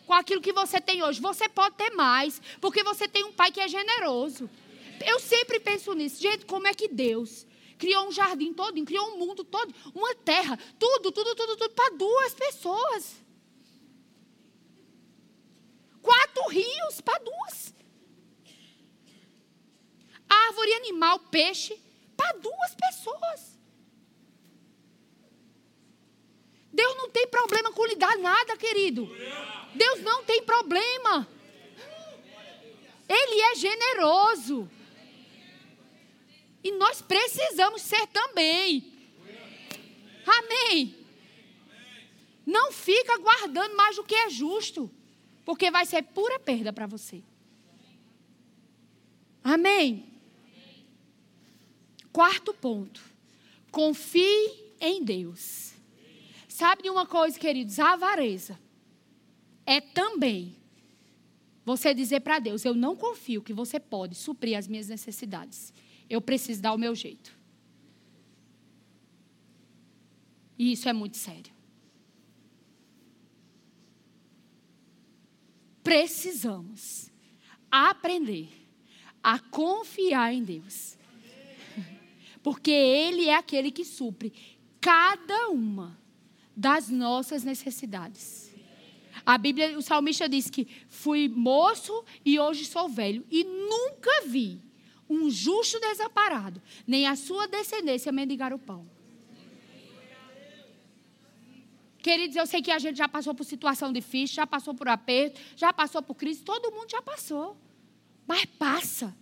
[0.09, 1.21] com aquilo que você tem hoje.
[1.21, 4.49] Você pode ter mais, porque você tem um pai que é generoso.
[5.05, 6.19] Eu sempre penso nisso.
[6.19, 7.45] Gente, como é que Deus
[7.77, 11.95] criou um jardim todo, criou um mundo todo, uma terra, tudo, tudo, tudo, tudo para
[11.95, 13.17] duas pessoas.
[16.01, 17.75] Quatro rios para duas.
[20.27, 21.79] Árvore, animal, peixe
[22.17, 23.58] para duas pessoas.
[26.79, 29.05] Deus não tem problema com lhe dar nada, querido.
[29.75, 31.27] Deus não tem problema.
[33.09, 34.71] Ele é generoso.
[36.63, 38.93] E nós precisamos ser também.
[40.25, 40.95] Amém.
[42.45, 44.89] Não fica guardando mais do que é justo,
[45.43, 47.21] porque vai ser pura perda para você.
[49.43, 50.07] Amém.
[52.13, 53.01] Quarto ponto.
[53.69, 55.68] Confie em Deus.
[56.59, 57.79] Sabe de uma coisa, queridos?
[57.79, 58.59] A avareza
[59.65, 60.57] é também
[61.63, 65.73] você dizer para Deus: Eu não confio que você pode suprir as minhas necessidades.
[66.09, 67.33] Eu preciso dar o meu jeito.
[70.57, 71.53] E isso é muito sério.
[75.81, 77.09] Precisamos
[77.71, 78.49] aprender
[79.23, 80.97] a confiar em Deus.
[82.43, 84.33] Porque Ele é aquele que supre
[84.81, 85.98] cada uma
[86.59, 88.53] das nossas necessidades.
[89.25, 94.61] A Bíblia, o salmista diz que fui moço e hoje sou velho e nunca vi
[95.09, 98.85] um justo desamparado, nem a sua descendência mendigar o pão.
[101.99, 105.39] Queridos, eu sei que a gente já passou por situação difícil, já passou por aperto,
[105.55, 107.57] já passou por crise, todo mundo já passou.
[108.27, 109.15] Mas passa.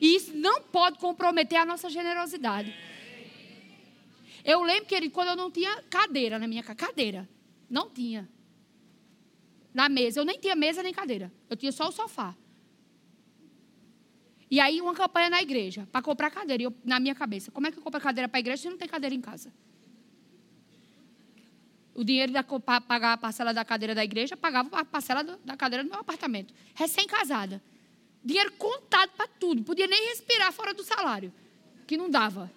[0.00, 2.74] E isso não pode comprometer a nossa generosidade.
[4.46, 6.76] Eu lembro, querido, quando eu não tinha cadeira na minha casa.
[6.76, 7.28] Cadeira.
[7.68, 8.28] Não tinha
[9.74, 10.20] na mesa.
[10.20, 11.32] Eu nem tinha mesa nem cadeira.
[11.50, 12.32] Eu tinha só o sofá.
[14.48, 16.62] E aí, uma campanha na igreja, para comprar cadeira.
[16.62, 18.70] E eu, na minha cabeça, como é que eu compro cadeira para a igreja se
[18.70, 19.52] não tem cadeira em casa?
[21.92, 22.32] O dinheiro
[22.64, 25.98] para pagar a parcela da cadeira da igreja, pagava a parcela da cadeira do meu
[25.98, 26.54] apartamento.
[26.72, 27.60] Recém-casada.
[28.24, 29.64] Dinheiro contado para tudo.
[29.64, 31.32] Podia nem respirar fora do salário,
[31.84, 32.48] que não dava.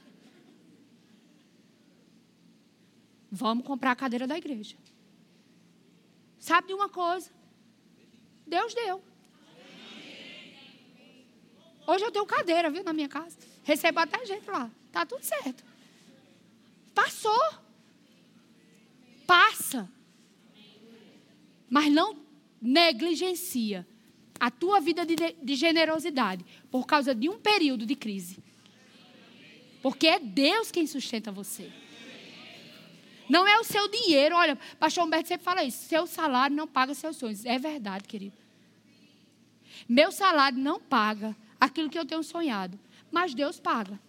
[3.32, 4.76] Vamos comprar a cadeira da igreja.
[6.40, 7.30] Sabe de uma coisa?
[8.48, 9.04] Deus deu.
[11.86, 13.38] Hoje eu tenho cadeira, viu, na minha casa.
[13.64, 14.70] Recebo até gente lá.
[14.92, 15.64] Tá tudo certo.
[16.94, 17.54] Passou.
[19.26, 19.90] Passa.
[21.70, 22.18] Mas não
[22.62, 23.88] negligencia
[24.40, 28.38] a tua vida de, de generosidade por causa de um período de crise.
[29.82, 31.72] Porque é Deus quem sustenta você.
[33.30, 34.36] Não é o seu dinheiro.
[34.36, 35.88] Olha, pastor Humberto sempre fala isso.
[35.88, 37.46] Seu salário não paga seus sonhos.
[37.46, 38.36] É verdade, querido.
[39.88, 42.78] Meu salário não paga aquilo que eu tenho sonhado.
[43.12, 44.00] Mas Deus paga.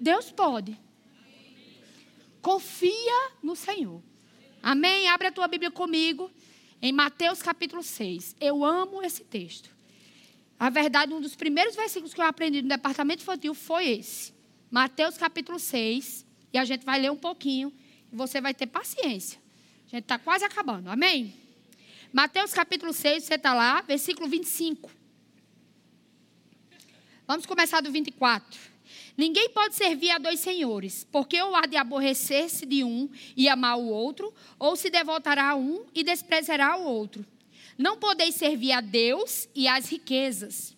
[0.00, 0.78] Deus pode.
[2.40, 4.00] Confia no Senhor.
[4.62, 5.08] Amém?
[5.08, 6.30] Abre a tua Bíblia comigo.
[6.80, 8.36] Em Mateus capítulo 6.
[8.40, 9.76] Eu amo esse texto.
[10.58, 14.32] A verdade, um dos primeiros versículos que eu aprendi no departamento infantil foi esse.
[14.70, 16.27] Mateus capítulo 6.
[16.52, 17.72] E a gente vai ler um pouquinho.
[18.12, 19.40] E você vai ter paciência.
[19.86, 20.90] A gente está quase acabando.
[20.90, 21.34] Amém?
[22.12, 24.90] Mateus capítulo 6, você está lá, versículo 25.
[27.26, 28.58] Vamos começar do 24.
[29.14, 33.76] Ninguém pode servir a dois senhores, porque ou há de aborrecer-se de um e amar
[33.76, 37.26] o outro, ou se devotará a um e desprezará o outro.
[37.76, 40.77] Não podeis servir a Deus e às riquezas.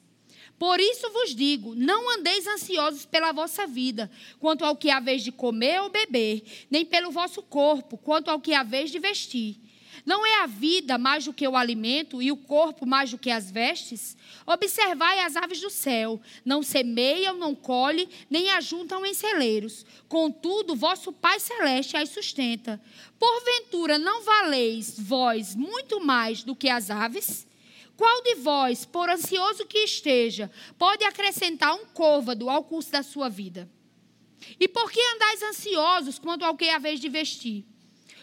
[0.61, 5.32] Por isso vos digo: não andeis ansiosos pela vossa vida, quanto ao que haveis de
[5.32, 9.56] comer ou beber, nem pelo vosso corpo, quanto ao que haveis de vestir.
[10.04, 13.30] Não é a vida mais do que o alimento e o corpo mais do que
[13.30, 14.18] as vestes?
[14.46, 19.86] Observai as aves do céu, não semeiam, não colhem, nem ajuntam em celeiros.
[20.08, 22.78] Contudo, vosso Pai Celeste as sustenta.
[23.18, 27.48] Porventura não valeis vós muito mais do que as aves?
[28.01, 33.28] Qual de vós, por ansioso que esteja, pode acrescentar um côvado ao curso da sua
[33.28, 33.70] vida?
[34.59, 37.62] E por que andais ansiosos quanto ao que haveis de vestir?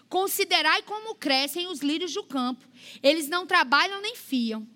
[0.09, 2.67] Considerai como crescem os lírios do campo.
[3.03, 4.67] Eles não trabalham nem fiam.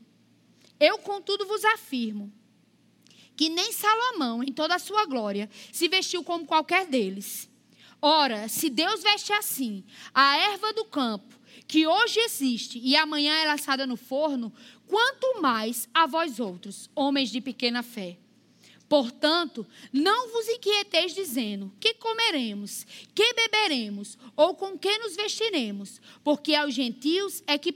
[0.79, 2.31] Eu, contudo, vos afirmo
[3.35, 7.49] que nem Salomão, em toda a sua glória, se vestiu como qualquer deles.
[7.99, 9.83] Ora, se Deus veste assim
[10.13, 11.41] a erva do campo,
[11.71, 14.51] que hoje existe e amanhã é lançada no forno,
[14.91, 18.17] quanto mais a vós outros, homens de pequena fé.
[18.89, 22.85] Portanto, não vos inquieteis dizendo: que comeremos,
[23.15, 27.71] que beberemos, ou com que nos vestiremos, porque aos gentios é que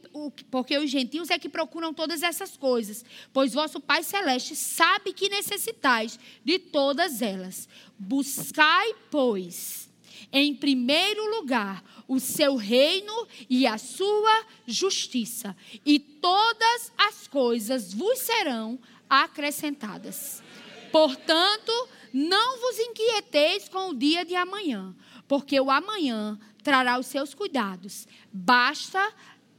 [0.51, 5.30] porque os gentios é que procuram todas essas coisas, pois vosso Pai celeste sabe que
[5.30, 7.70] necessitais de todas elas.
[7.97, 9.84] Buscai, pois,
[10.32, 15.55] em primeiro lugar o seu reino e a sua justiça,
[15.86, 20.43] e todas as coisas vos serão acrescentadas.
[20.91, 21.72] Portanto,
[22.13, 24.95] não vos inquieteis com o dia de amanhã,
[25.28, 28.07] porque o amanhã trará os seus cuidados.
[28.32, 29.13] Basta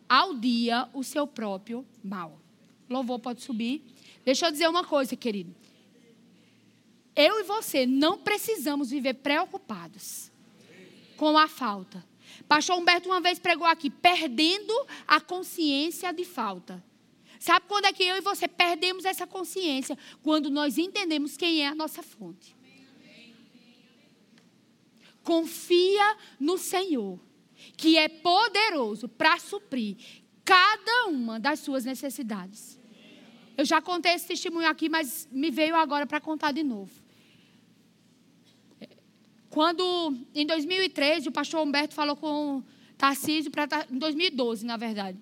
[0.08, 2.40] ao dia o seu próprio mal.
[2.88, 3.84] Louvor pode subir.
[4.24, 5.54] Deixa eu dizer uma coisa, querido.
[7.14, 10.30] Eu e você não precisamos viver preocupados
[11.16, 12.04] com a falta.
[12.48, 14.72] Pastor Humberto uma vez pregou aqui, perdendo
[15.06, 16.82] a consciência de falta.
[17.38, 19.96] Sabe quando é que eu e você perdemos essa consciência?
[20.22, 22.56] Quando nós entendemos quem é a nossa fonte.
[25.22, 27.18] Confia no Senhor,
[27.76, 29.96] que é poderoso para suprir
[30.44, 32.78] cada uma das suas necessidades.
[33.56, 36.92] Eu já contei esse testemunho aqui, mas me veio agora para contar de novo.
[39.56, 42.62] Quando, em 2013, o pastor Humberto falou com
[42.98, 45.16] Tarcísio, pra, em 2012, na verdade,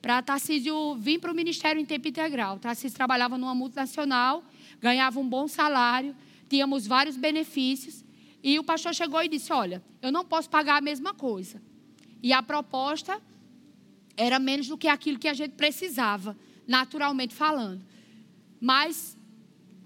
[0.00, 2.60] para Tarcísio vir para o ministério em tempo integral.
[2.60, 4.44] Tarcísio trabalhava numa multinacional,
[4.80, 6.14] ganhava um bom salário,
[6.48, 8.04] tínhamos vários benefícios.
[8.40, 11.60] E o pastor chegou e disse: Olha, eu não posso pagar a mesma coisa.
[12.22, 13.20] E a proposta
[14.16, 16.36] era menos do que aquilo que a gente precisava,
[16.68, 17.84] naturalmente falando.
[18.60, 19.18] Mas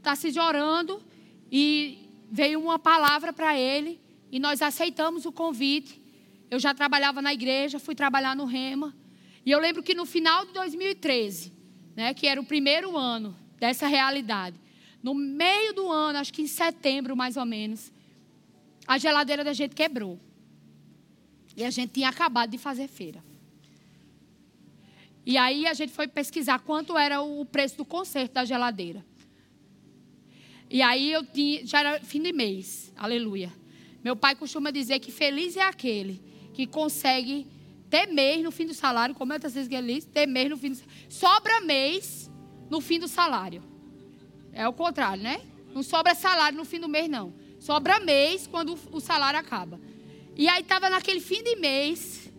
[0.03, 1.03] Tarcísio orando
[1.51, 4.01] e veio uma palavra para ele
[4.31, 6.01] e nós aceitamos o convite.
[6.51, 8.95] Eu já trabalhava na igreja, fui trabalhar no Rema.
[9.45, 11.53] E eu lembro que no final de 2013,
[11.97, 14.59] né, que era o primeiro ano dessa realidade,
[15.03, 17.93] no meio do ano, acho que em setembro mais ou menos,
[18.87, 20.19] a geladeira da gente quebrou.
[21.57, 23.23] E a gente tinha acabado de fazer feira.
[25.27, 29.05] E aí a gente foi pesquisar quanto era o preço do conserto da geladeira.
[30.71, 33.53] E aí eu tinha, já era fim de mês, aleluia.
[34.05, 36.23] Meu pai costuma dizer que feliz é aquele
[36.55, 37.47] que consegue
[37.91, 40.71] ter mês no fim do salário, como é que vocês querem ter mês no fim
[40.71, 42.31] do Sobra mês
[42.71, 43.63] no fim do salário.
[44.53, 45.41] É o contrário, né?
[45.75, 47.35] Não sobra salário no fim do mês, não.
[47.59, 49.81] Sobra mês quando o salário acaba.
[50.37, 52.33] E aí estava naquele fim de mês.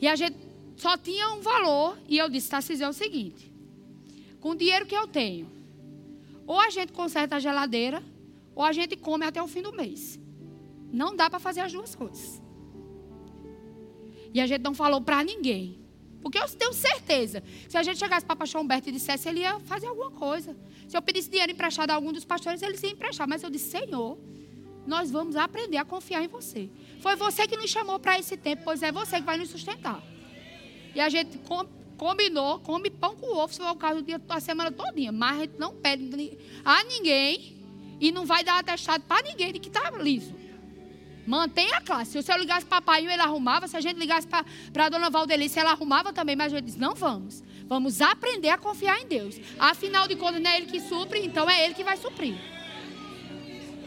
[0.00, 0.36] E a gente
[0.76, 1.98] só tinha um valor.
[2.08, 3.52] E eu disse, Tarcísio, é o seguinte.
[4.40, 5.53] Com o dinheiro que eu tenho,
[6.46, 8.02] ou a gente conserta a geladeira,
[8.54, 10.18] ou a gente come até o fim do mês.
[10.92, 12.42] Não dá para fazer as duas coisas.
[14.32, 15.84] E a gente não falou para ninguém.
[16.22, 17.42] Porque eu tenho certeza.
[17.68, 20.56] Se a gente chegasse para o pastor Humberto e dissesse, ele ia fazer alguma coisa.
[20.88, 23.28] Se eu pedisse dinheiro emprestado a algum dos pastores, eles iam emprestar.
[23.28, 24.18] Mas eu disse, Senhor,
[24.86, 26.70] nós vamos aprender a confiar em você.
[27.00, 30.02] Foi você que nos chamou para esse tempo, pois é você que vai nos sustentar.
[30.94, 31.38] E a gente
[31.96, 35.12] combinou, come pão com ovo, se for o caso, dia, a semana todinha.
[35.12, 37.56] Mas a gente não pede a ninguém
[38.00, 40.34] e não vai dar atestado para ninguém de que está liso.
[41.26, 42.22] Mantenha a classe.
[42.22, 43.66] Se eu ligasse para papai, ele arrumava.
[43.66, 44.44] Se a gente ligasse para
[44.86, 46.36] a dona Valdelice, ela arrumava também.
[46.36, 47.42] Mas a gente disse, não vamos.
[47.66, 49.40] Vamos aprender a confiar em Deus.
[49.58, 52.34] Afinal de contas, não é Ele que supre, então é Ele que vai suprir.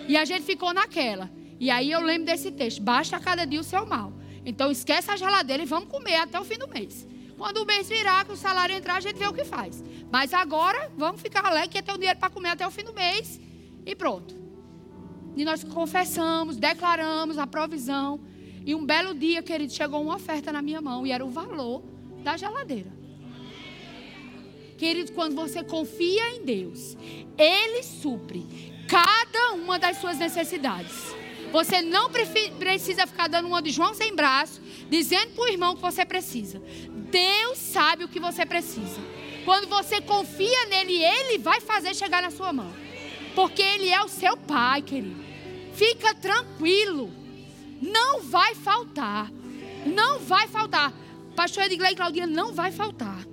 [0.08, 1.30] E a gente ficou naquela.
[1.60, 4.12] E aí eu lembro desse texto: basta cada dia o seu mal.
[4.46, 7.08] Então esquece a geladeira e vamos comer até o fim do mês.
[7.38, 9.84] Quando o mês virar, que o salário entrar, a gente vê o que faz.
[10.12, 12.94] Mas agora, vamos ficar alegre que ter o dinheiro para comer até o fim do
[12.94, 13.40] mês.
[13.86, 14.36] E pronto.
[15.36, 18.20] E nós confessamos, declaramos a provisão.
[18.66, 21.84] E um belo dia, querido, chegou uma oferta na minha mão e era o valor
[22.24, 22.92] da geladeira.
[24.78, 26.98] Querido, quando você confia em Deus,
[27.38, 28.46] Ele supre
[28.88, 31.16] cada uma das suas necessidades.
[31.52, 35.82] Você não precisa ficar dando uma de João sem braço, dizendo para o irmão que
[35.82, 36.62] você precisa.
[37.12, 39.00] Deus sabe o que você precisa.
[39.46, 42.72] Quando você confia nele, Ele vai fazer chegar na sua mão.
[43.34, 45.24] Porque Ele é o seu Pai, querido.
[45.74, 47.12] Fica tranquilo.
[47.82, 49.32] Não vai faltar.
[49.86, 50.92] Não vai faltar.
[51.36, 53.26] Pastor Edgley e Claudinha, não vai faltar.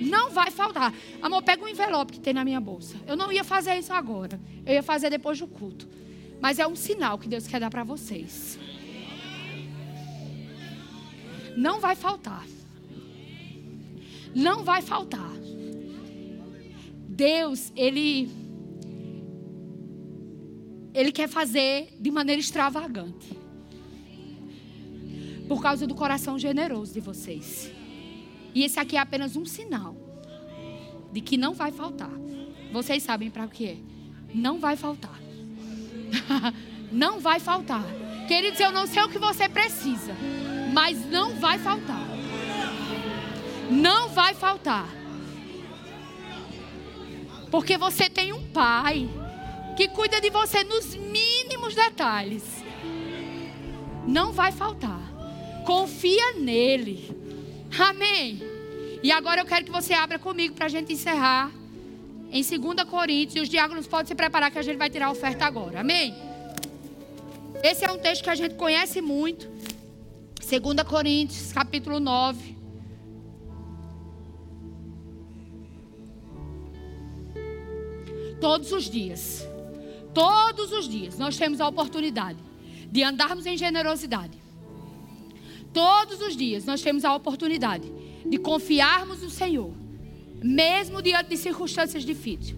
[0.00, 0.94] Não vai faltar.
[1.20, 2.96] Amor, pega um envelope que tem na minha bolsa.
[3.06, 4.40] Eu não ia fazer isso agora.
[4.64, 5.88] Eu ia fazer depois do culto.
[6.40, 8.58] Mas é um sinal que Deus quer dar para vocês.
[11.56, 12.46] Não vai faltar.
[14.34, 15.30] Não vai faltar.
[17.08, 18.30] Deus, ele
[20.92, 23.38] ele quer fazer de maneira extravagante.
[25.48, 27.70] Por causa do coração generoso de vocês.
[28.54, 29.96] E esse aqui é apenas um sinal
[31.12, 32.10] de que não vai faltar.
[32.72, 33.76] Vocês sabem para o que é?
[34.32, 35.18] Não vai faltar.
[36.92, 37.84] não vai faltar.
[38.28, 40.14] Queridos, eu não sei o que você precisa,
[40.72, 41.99] mas não vai faltar.
[43.70, 44.88] Não vai faltar.
[47.50, 49.08] Porque você tem um pai
[49.76, 52.44] que cuida de você nos mínimos detalhes.
[54.06, 55.00] Não vai faltar.
[55.64, 57.16] Confia nele.
[57.78, 58.42] Amém.
[59.02, 61.50] E agora eu quero que você abra comigo para a gente encerrar
[62.30, 63.36] em 2 Coríntios.
[63.36, 65.80] E os diáconos podem se preparar que a gente vai tirar a oferta agora.
[65.80, 66.14] Amém?
[67.62, 69.48] Esse é um texto que a gente conhece muito.
[70.40, 72.59] 2 Coríntios, capítulo 9.
[78.40, 79.46] Todos os dias,
[80.14, 82.38] todos os dias, nós temos a oportunidade
[82.90, 84.40] de andarmos em generosidade
[85.72, 87.90] Todos os dias nós temos a oportunidade
[88.26, 89.72] de confiarmos no Senhor,
[90.42, 92.56] mesmo diante de circunstâncias difíceis.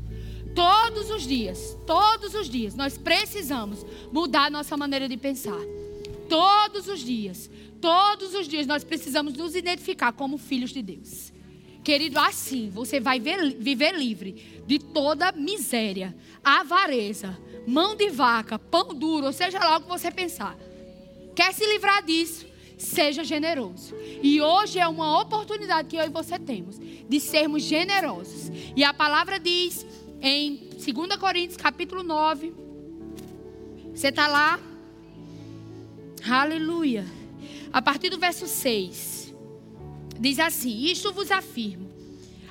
[0.54, 5.60] Todos os dias, todos os dias, nós precisamos mudar nossa maneira de pensar.
[6.28, 11.32] Todos os dias, todos os dias, nós precisamos nos identificar como filhos de Deus.
[11.82, 19.26] Querido, assim você vai viver livre de toda miséria, avareza, mão de vaca, pão duro,
[19.26, 20.56] ou seja lá o que você pensar.
[21.34, 22.46] Quer se livrar disso?
[22.78, 23.94] Seja generoso.
[24.22, 28.50] E hoje é uma oportunidade que eu e você temos de sermos generosos.
[28.76, 29.86] E a palavra diz
[30.20, 32.52] em 2 Coríntios, capítulo 9.
[33.94, 34.58] Você está lá?
[36.28, 37.04] Aleluia.
[37.72, 39.31] A partir do verso 6.
[40.22, 41.90] Diz assim: Isto vos afirmo.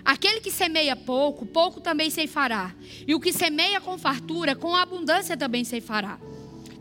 [0.03, 2.75] Aquele que semeia pouco, pouco também ceifará.
[3.07, 6.19] E o que semeia com fartura, com abundância também ceifará.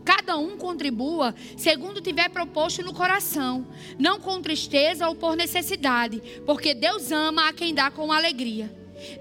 [0.03, 3.65] Cada um contribua segundo tiver proposto no coração,
[3.97, 8.69] não com tristeza ou por necessidade, porque Deus ama a quem dá com alegria.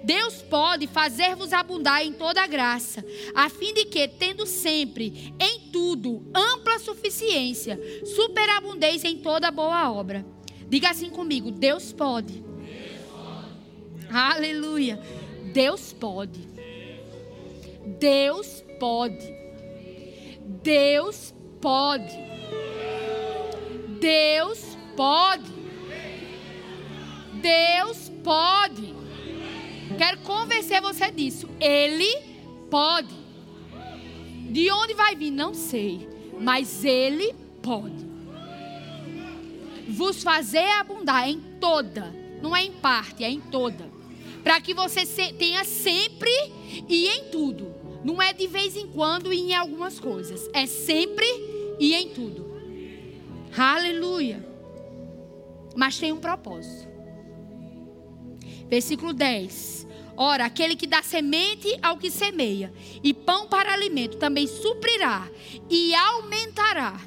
[0.02, 6.26] Deus pode fazer-vos abundar em toda graça, a fim de que, tendo sempre, em tudo,
[6.34, 10.26] ampla suficiência, superabundeis em toda boa obra.
[10.70, 12.48] Diga assim comigo: Deus pode
[14.12, 14.98] Aleluia.
[15.52, 16.40] Deus pode.
[18.00, 19.34] Deus pode.
[20.62, 22.18] Deus pode.
[24.00, 25.52] Deus pode.
[27.40, 28.94] Deus pode.
[29.96, 31.48] Quero convencer você disso.
[31.60, 32.12] Ele
[32.68, 33.14] pode.
[34.50, 35.30] De onde vai vir?
[35.30, 36.08] Não sei.
[36.40, 38.09] Mas Ele pode.
[39.90, 42.14] Vos fazer abundar em toda.
[42.40, 43.90] Não é em parte, é em toda.
[44.42, 46.30] Para que você tenha sempre
[46.88, 47.74] e em tudo.
[48.04, 50.48] Não é de vez em quando e em algumas coisas.
[50.52, 51.26] É sempre
[51.78, 52.50] e em tudo.
[53.56, 54.46] Aleluia.
[55.76, 56.88] Mas tem um propósito.
[58.68, 59.86] Versículo 10.
[60.16, 62.72] Ora, aquele que dá semente ao que semeia
[63.02, 65.28] e pão para alimento também suprirá
[65.68, 67.00] e aumentará.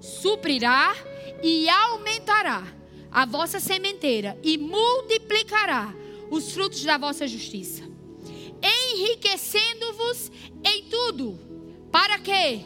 [0.00, 0.94] Suprirá
[1.44, 2.66] e aumentará
[3.12, 5.94] a vossa sementeira e multiplicará
[6.30, 7.84] os frutos da vossa justiça,
[8.62, 10.32] enriquecendo-vos
[10.64, 11.38] em tudo.
[11.92, 12.62] Para quê?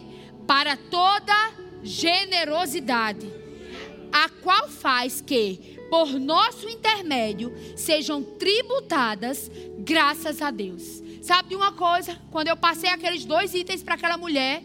[0.47, 1.35] Para toda
[1.83, 3.29] generosidade,
[4.12, 11.03] a qual faz que por nosso intermédio, sejam tributadas graças a Deus.
[11.20, 12.16] Sabe de uma coisa?
[12.31, 14.62] Quando eu passei aqueles dois itens para aquela mulher,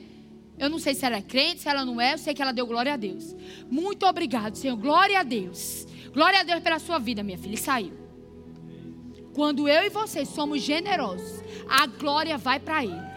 [0.58, 2.52] eu não sei se ela é crente, se ela não é, eu sei que ela
[2.52, 3.36] deu glória a Deus.
[3.70, 4.78] Muito obrigado, Senhor.
[4.78, 5.88] Glória a Deus.
[6.14, 7.56] Glória a Deus pela sua vida, minha filha.
[7.56, 7.94] E saiu.
[9.34, 13.14] Quando eu e você somos generosos, a glória vai para Ele.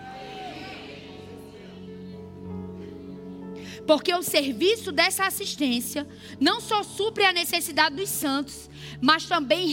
[3.86, 6.08] Porque o serviço dessa assistência
[6.40, 8.68] não só supre a necessidade dos santos,
[9.00, 9.68] mas também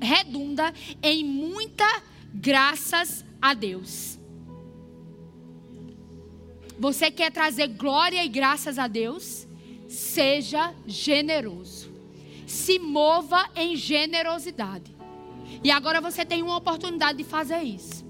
[0.00, 1.86] redunda em muita
[2.34, 4.13] graças a Deus.
[6.78, 9.46] Você quer trazer glória e graças a Deus?
[9.88, 11.92] Seja generoso.
[12.46, 14.94] Se mova em generosidade.
[15.62, 18.04] E agora você tem uma oportunidade de fazer isso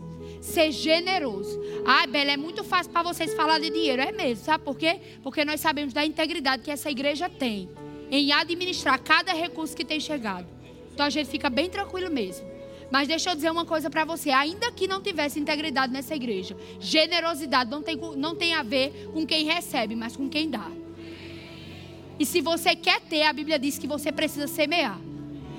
[0.45, 1.59] ser generoso.
[1.87, 4.03] Ai, Bela, é muito fácil para vocês falar de dinheiro.
[4.03, 5.01] É mesmo, sabe por quê?
[5.23, 7.69] Porque nós sabemos da integridade que essa igreja tem
[8.11, 10.47] em administrar cada recurso que tem chegado.
[10.93, 12.47] Então a gente fica bem tranquilo mesmo.
[12.95, 16.57] Mas deixa eu dizer uma coisa para você: ainda que não tivesse integridade nessa igreja,
[16.79, 20.71] generosidade não tem, não tem a ver com quem recebe, mas com quem dá.
[22.21, 25.01] E se você quer ter, a Bíblia diz que você precisa semear.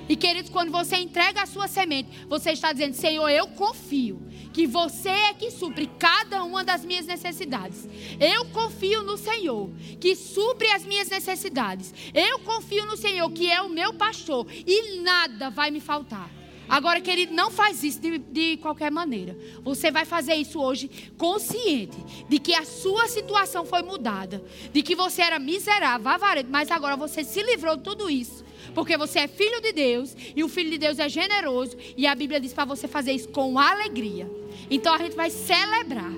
[0.08, 4.18] E queridos, quando você entrega a sua semente, você está dizendo: Senhor, eu confio
[4.54, 7.86] que você é que supre cada uma das minhas necessidades.
[8.18, 9.68] Eu confio no Senhor,
[10.00, 11.92] que supre as minhas necessidades.
[12.14, 16.35] Eu confio no Senhor, que é o meu pastor, e nada vai me faltar.
[16.68, 19.36] Agora, querido, não faz isso de, de, qualquer maneira.
[19.62, 21.96] Você vai fazer isso hoje consciente
[22.28, 24.42] de que a sua situação foi mudada,
[24.72, 28.44] de que você era miserável, avarento, mas agora você se livrou de tudo isso
[28.74, 32.14] porque você é filho de Deus e o filho de Deus é generoso e a
[32.14, 34.30] Bíblia diz para você fazer isso com alegria.
[34.70, 36.12] Então a gente vai celebrar,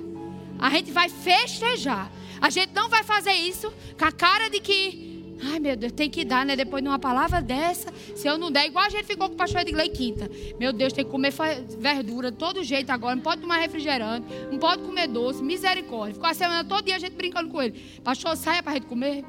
[0.59, 2.11] a gente vai festejar.
[2.41, 5.08] A gente não vai fazer isso com a cara de que,
[5.41, 6.55] ai meu Deus, tem que dar, né?
[6.55, 9.37] Depois de uma palavra dessa, se eu não der, igual a gente ficou com o
[9.37, 10.29] pastor Edgley quinta.
[10.59, 11.33] Meu Deus, tem que comer
[11.77, 16.13] verdura todo jeito agora, não pode tomar refrigerante, não pode comer doce, misericórdia.
[16.13, 17.79] Ficou a semana todo dia a gente brincando com ele.
[18.03, 19.23] Pastor, saia para a gente comer.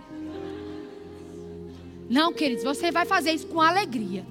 [2.08, 4.26] Não, queridos, você vai fazer isso com alegria.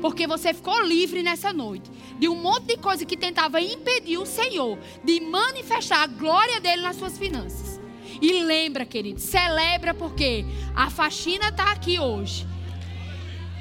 [0.00, 4.26] Porque você ficou livre nessa noite de um monte de coisa que tentava impedir o
[4.26, 7.73] Senhor de manifestar a glória dele nas suas finanças.
[8.20, 10.44] E lembra, querido, celebra porque
[10.74, 12.46] a faxina está aqui hoje.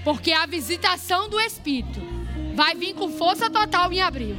[0.03, 2.01] Porque a visitação do Espírito
[2.55, 4.35] vai vir com força total em abril.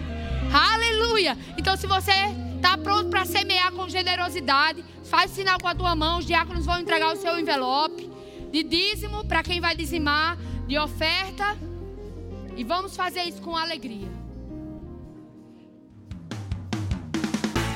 [0.52, 1.36] Aleluia!
[1.58, 2.12] Então, se você
[2.56, 6.78] está pronto para semear com generosidade, faz sinal com a tua mão, os diáconos vão
[6.78, 8.10] entregar o seu envelope
[8.50, 11.58] de dízimo para quem vai dizimar, de oferta.
[12.56, 14.13] E vamos fazer isso com alegria.